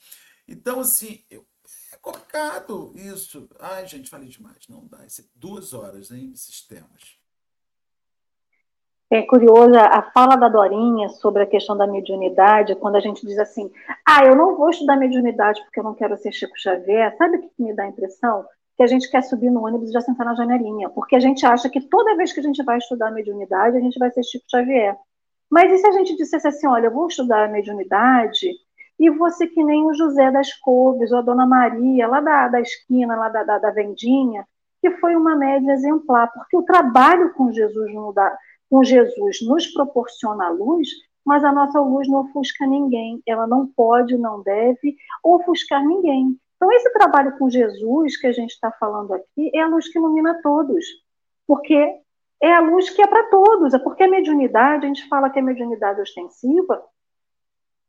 [0.48, 1.46] Então, assim, eu,
[1.92, 3.48] é complicado isso.
[3.60, 4.66] Ai, gente, falei demais.
[4.68, 5.06] Não dá.
[5.06, 7.16] Isso é duas horas, hein, esses temas.
[9.08, 13.38] É curiosa a fala da Dorinha sobre a questão da mediunidade, quando a gente diz
[13.38, 13.70] assim,
[14.04, 17.16] ah, eu não vou estudar mediunidade porque eu não quero ser Chico Xavier.
[17.16, 18.44] Sabe o que me dá a impressão?
[18.76, 21.46] Que a gente quer subir no ônibus e já sentar na janelinha, porque a gente
[21.46, 24.44] acha que toda vez que a gente vai estudar mediunidade, a gente vai ser Chico
[24.50, 24.96] Xavier.
[25.48, 28.50] Mas e se a gente dissesse assim, olha, eu vou estudar mediunidade
[28.98, 32.60] e você que nem o José das Couves, ou a Dona Maria, lá da, da
[32.60, 34.44] esquina, lá da, da, da vendinha,
[34.80, 38.36] que foi uma média exemplar, porque o trabalho com Jesus não dá
[38.70, 40.88] com Jesus nos proporciona a luz,
[41.24, 43.22] mas a nossa luz não ofusca ninguém.
[43.26, 46.38] Ela não pode, não deve ofuscar ninguém.
[46.56, 49.98] Então, esse trabalho com Jesus que a gente está falando aqui é a luz que
[49.98, 50.84] ilumina todos.
[51.46, 52.00] Porque
[52.40, 53.74] é a luz que é para todos.
[53.74, 56.82] É porque a mediunidade, a gente fala que a mediunidade ostensiva,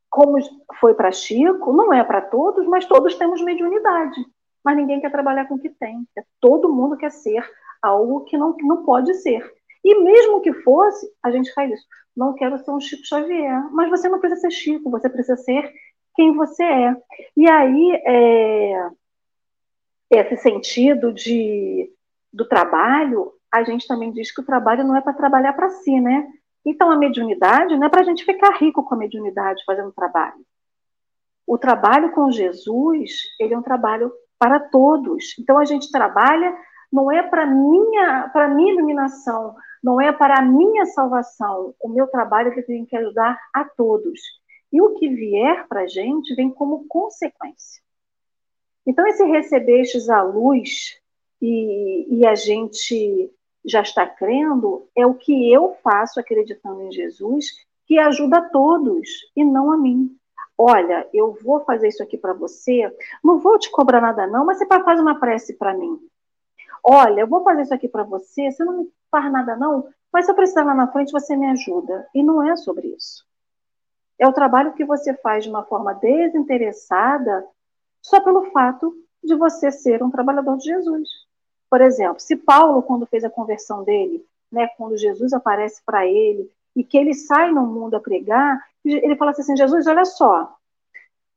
[0.09, 0.37] como
[0.79, 4.19] foi para Chico, não é para todos, mas todos temos mediunidade.
[4.63, 6.07] Mas ninguém quer trabalhar com o que tem.
[6.17, 7.47] É, todo mundo quer ser
[7.81, 9.56] algo que não, que não pode ser.
[9.83, 11.85] E mesmo que fosse, a gente faz isso.
[12.15, 13.71] Não quero ser um Chico Xavier.
[13.71, 15.71] Mas você não precisa ser Chico, você precisa ser
[16.15, 16.95] quem você é.
[17.35, 18.89] E aí, é,
[20.09, 21.91] esse sentido de,
[22.33, 25.99] do trabalho, a gente também diz que o trabalho não é para trabalhar para si,
[25.99, 26.27] né?
[26.65, 30.43] Então, a mediunidade não é para a gente ficar rico com a mediunidade fazendo trabalho.
[31.45, 35.35] O trabalho com Jesus, ele é um trabalho para todos.
[35.39, 36.53] Então, a gente trabalha
[36.91, 39.55] não é para minha para minha iluminação,
[39.87, 41.73] não é para a minha salvação.
[41.79, 44.19] O meu trabalho é que tem que ajudar a todos.
[44.69, 47.81] E o que vier para a gente vem como consequência.
[48.85, 50.99] Então, esse recebestes a luz
[51.41, 53.31] e, e a gente
[53.65, 57.45] já está crendo é o que eu faço acreditando em Jesus,
[57.85, 59.07] que ajuda a todos
[59.37, 60.13] e não a mim.
[60.57, 64.57] Olha, eu vou fazer isso aqui para você, não vou te cobrar nada não, mas
[64.57, 65.97] você faz uma prece para mim.
[66.83, 70.25] Olha, eu vou fazer isso aqui para você, você não me faz nada não, mas
[70.25, 72.07] se eu precisar lá na frente, você me ajuda.
[72.13, 73.25] E não é sobre isso.
[74.19, 77.45] É o trabalho que você faz de uma forma desinteressada
[78.01, 81.09] só pelo fato de você ser um trabalhador de Jesus.
[81.69, 86.49] Por exemplo, se Paulo, quando fez a conversão dele, né, quando Jesus aparece para ele
[86.75, 90.57] e que ele sai no mundo a pregar, ele fala assim: Jesus, olha só,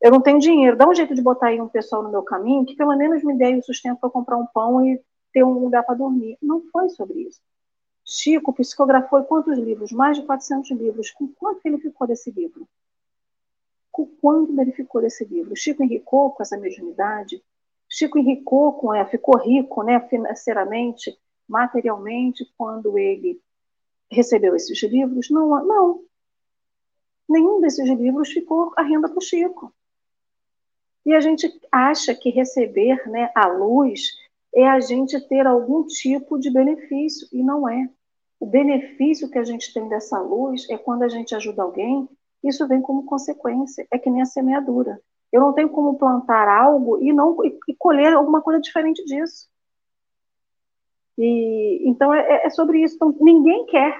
[0.00, 2.64] eu não tenho dinheiro, dá um jeito de botar aí um pessoal no meu caminho
[2.64, 5.00] que pelo menos me dê o sustento para comprar um pão e
[5.32, 6.38] ter um lugar para dormir.
[6.40, 7.40] Não foi sobre isso.
[8.12, 9.92] Chico psicografou quantos livros?
[9.92, 11.12] Mais de 400 livros.
[11.12, 12.68] Com quanto ele ficou desse livro?
[13.92, 15.54] Com quanto ele ficou desse livro?
[15.54, 17.40] Chico enricou com essa mediunidade?
[17.88, 21.16] Chico enricou com ela, ficou rico né, financeiramente,
[21.48, 23.40] materialmente, quando ele
[24.10, 25.30] recebeu esses livros?
[25.30, 26.04] Não, não.
[27.28, 29.72] Nenhum desses livros ficou a renda para o Chico.
[31.06, 34.10] E a gente acha que receber né, a luz
[34.52, 37.88] é a gente ter algum tipo de benefício, e não é.
[38.40, 42.08] O benefício que a gente tem dessa luz é quando a gente ajuda alguém,
[42.42, 44.98] isso vem como consequência, é que nem a semeadura.
[45.30, 49.48] Eu não tenho como plantar algo e não e colher alguma coisa diferente disso.
[51.18, 52.96] E, então, é, é sobre isso.
[52.96, 53.94] Então, ninguém quer,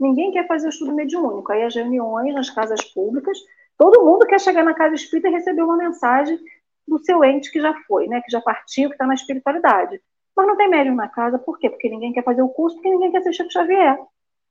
[0.00, 1.52] ninguém quer fazer o estudo mediúnico.
[1.52, 3.38] Aí as reuniões nas casas públicas,
[3.76, 6.40] todo mundo quer chegar na casa espírita e receber uma mensagem
[6.88, 10.00] do seu ente que já foi, né, que já partiu, que está na espiritualidade.
[10.36, 11.70] Mas não tem médium na casa, por quê?
[11.70, 13.98] Porque ninguém quer fazer o curso, porque ninguém quer ser Chico Xavier.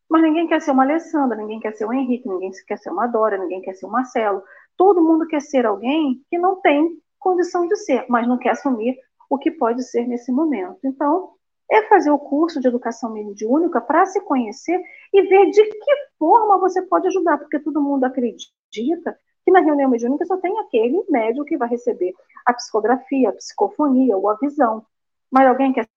[0.09, 3.07] Mas ninguém quer ser uma Alessandra, ninguém quer ser o Henrique, ninguém quer ser uma
[3.07, 4.43] Dora, ninguém quer ser o Marcelo.
[4.77, 8.97] Todo mundo quer ser alguém que não tem condição de ser, mas não quer assumir
[9.29, 10.79] o que pode ser nesse momento.
[10.83, 11.31] Então,
[11.71, 14.79] é fazer o curso de educação mediúnica para se conhecer
[15.11, 19.89] e ver de que forma você pode ajudar, porque todo mundo acredita que na reunião
[19.89, 22.13] mediúnica só tem aquele médium que vai receber
[22.45, 24.85] a psicografia, a psicofonia ou a visão.
[25.33, 25.89] Mas alguém quer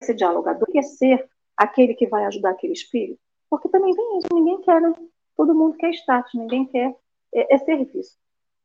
[0.00, 3.20] ser dialogador, quer ser aquele que vai ajudar aquele espírito?
[3.50, 4.94] Porque também tem isso, ninguém quer, né?
[5.36, 6.96] Todo mundo quer status, ninguém quer
[7.34, 8.16] é, é serviço.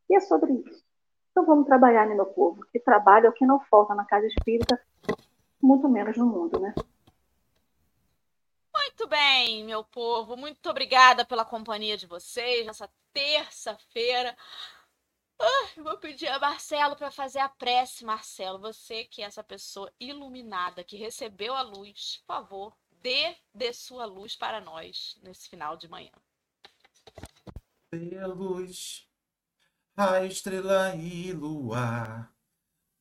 [0.07, 0.85] E é sobre isso.
[1.31, 2.63] Então vamos trabalhar, né, meu povo?
[2.71, 4.79] Que trabalho é o que não falta na casa espírita,
[5.59, 6.75] muito menos no mundo, né?
[8.71, 10.37] Muito bem, meu povo.
[10.37, 14.37] Muito obrigada pela companhia de vocês nessa terça-feira.
[15.39, 18.59] Ah, vou pedir a Marcelo para fazer a prece, Marcelo.
[18.59, 24.05] Você que é essa pessoa iluminada, que recebeu a luz, por favor, dê de sua
[24.05, 26.11] luz para nós nesse final de manhã.
[27.91, 29.07] Dê luz
[29.95, 32.31] a estrela e luar.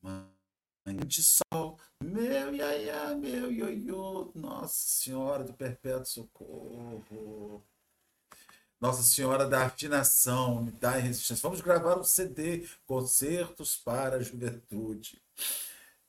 [0.02, 7.66] Manhã de sol, meu iaia, meu ioiô, Nossa Senhora do Perpétuo Socorro.
[8.80, 11.42] Nossa Senhora da Afinação, me dá resistência.
[11.42, 15.20] Vamos gravar um CD, Concertos para a Juventude.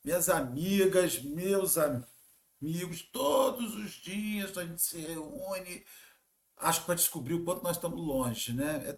[0.04, 5.86] Minhas amigas, meus amigos, todos os dias a gente se reúne,
[6.58, 8.84] acho que para descobrir o quanto nós estamos longe, né?
[8.86, 8.98] É...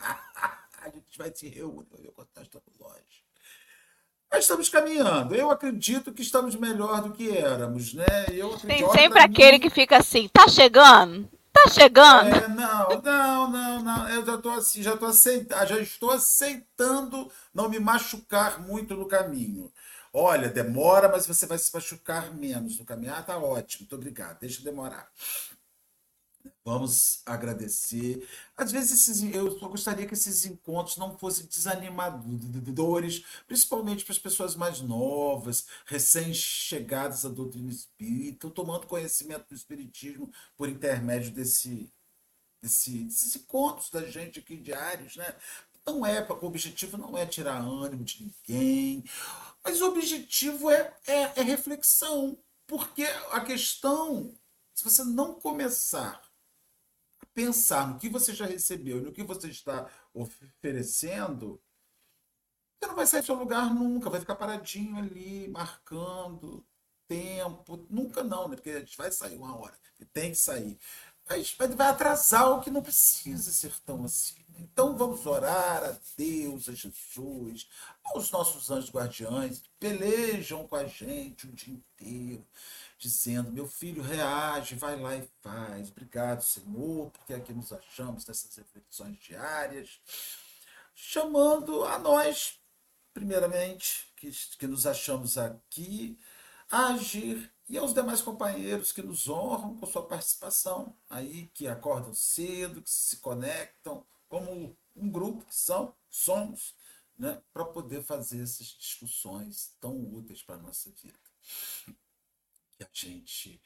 [0.80, 3.24] a gente vai se reunir para ver quanto nós estamos longe.
[4.30, 5.34] Mas estamos caminhando.
[5.34, 8.06] Eu acredito que estamos melhor do que éramos, né?
[8.30, 11.35] Eu Tem sempre aquele que fica assim, tá chegando?
[11.68, 12.28] Tá chegando?
[12.28, 14.08] É, não, não, não, não.
[14.08, 19.06] Eu já estou assim, já estou aceitando, já estou aceitando não me machucar muito no
[19.06, 19.72] caminho.
[20.12, 23.12] Olha, demora, mas você vai se machucar menos no caminho.
[23.14, 24.38] Ah, tá ótimo, muito obrigado.
[24.40, 25.08] Deixa demorar.
[26.66, 28.28] Vamos agradecer.
[28.56, 34.18] Às vezes esses, eu só gostaria que esses encontros não fossem desanimadores, principalmente para as
[34.18, 41.88] pessoas mais novas, recém-chegadas à doutrina espírita, tomando conhecimento do espiritismo por intermédio desse,
[42.60, 45.36] desse, desses encontros da gente aqui diários, né?
[45.86, 49.04] Não é, o objetivo não é tirar ânimo de ninguém,
[49.62, 52.36] mas o objetivo é, é, é reflexão,
[52.66, 54.36] porque a questão,
[54.74, 56.25] se você não começar
[57.36, 61.62] pensar no que você já recebeu e no que você está oferecendo,
[62.80, 66.66] você não vai sair do seu lugar nunca, vai ficar paradinho ali, marcando
[67.06, 67.86] tempo.
[67.90, 68.56] Nunca não, né?
[68.56, 69.78] Porque a gente vai sair uma hora,
[70.14, 70.78] tem que sair.
[71.28, 74.45] Mas vai atrasar o que não precisa ser tão assim.
[74.58, 77.68] Então vamos orar a Deus, a Jesus,
[78.04, 82.46] aos nossos anjos guardiães, que pelejam com a gente o dia inteiro
[82.98, 85.90] dizendo: Meu filho, reage, vai lá e faz.
[85.90, 90.00] Obrigado, Senhor, porque aqui nos achamos nessas reflexões diárias.
[90.94, 92.58] Chamando a nós,
[93.12, 96.18] primeiramente, que, que nos achamos aqui,
[96.70, 102.14] a agir e aos demais companheiros que nos honram com sua participação, aí que acordam
[102.14, 106.74] cedo, que se conectam, como um grupo que são, somos,
[107.18, 111.18] né, para poder fazer essas discussões tão úteis para a nossa vida
[112.76, 113.60] que a gente,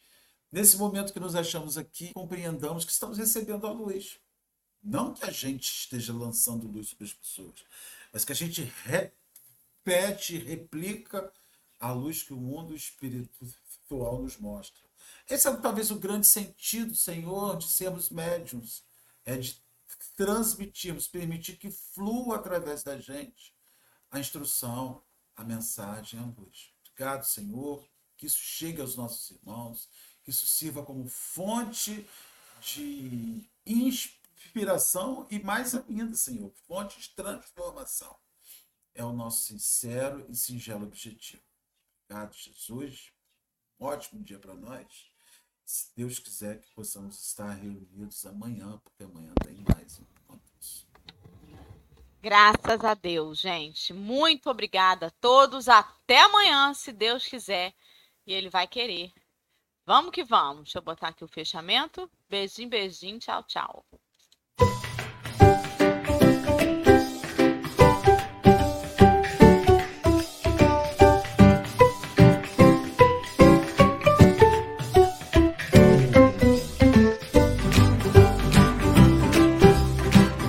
[0.50, 4.18] nesse momento que nos achamos aqui, compreendamos que estamos recebendo a luz.
[4.82, 7.64] Não que a gente esteja lançando luz sobre as pessoas,
[8.12, 11.30] mas que a gente repete, replica
[11.78, 14.88] a luz que o mundo espiritual nos mostra.
[15.28, 18.82] Esse é talvez o grande sentido, Senhor, de sermos médiums.
[19.24, 19.62] É de
[20.16, 23.54] transmitirmos, permitir que flua através da gente
[24.10, 25.02] a instrução,
[25.36, 26.72] a mensagem, a luz.
[26.84, 27.84] Obrigado, Senhor
[28.20, 29.88] que isso chegue aos nossos irmãos,
[30.22, 32.06] que isso sirva como fonte
[32.60, 38.14] de inspiração e mais ainda, Senhor, fonte de transformação.
[38.94, 41.42] É o nosso sincero e singelo objetivo.
[42.04, 43.10] Obrigado, Jesus.
[43.80, 45.09] Um ótimo dia para nós.
[45.70, 50.84] Se Deus quiser que possamos estar reunidos amanhã, porque amanhã tem mais encontros.
[52.20, 53.92] Graças a Deus, gente.
[53.92, 55.68] Muito obrigada a todos.
[55.68, 57.72] Até amanhã, se Deus quiser.
[58.26, 59.12] E ele vai querer.
[59.86, 60.64] Vamos que vamos.
[60.64, 62.10] Deixa eu botar aqui o fechamento.
[62.28, 63.20] Beijinho, beijinho.
[63.20, 63.86] Tchau, tchau.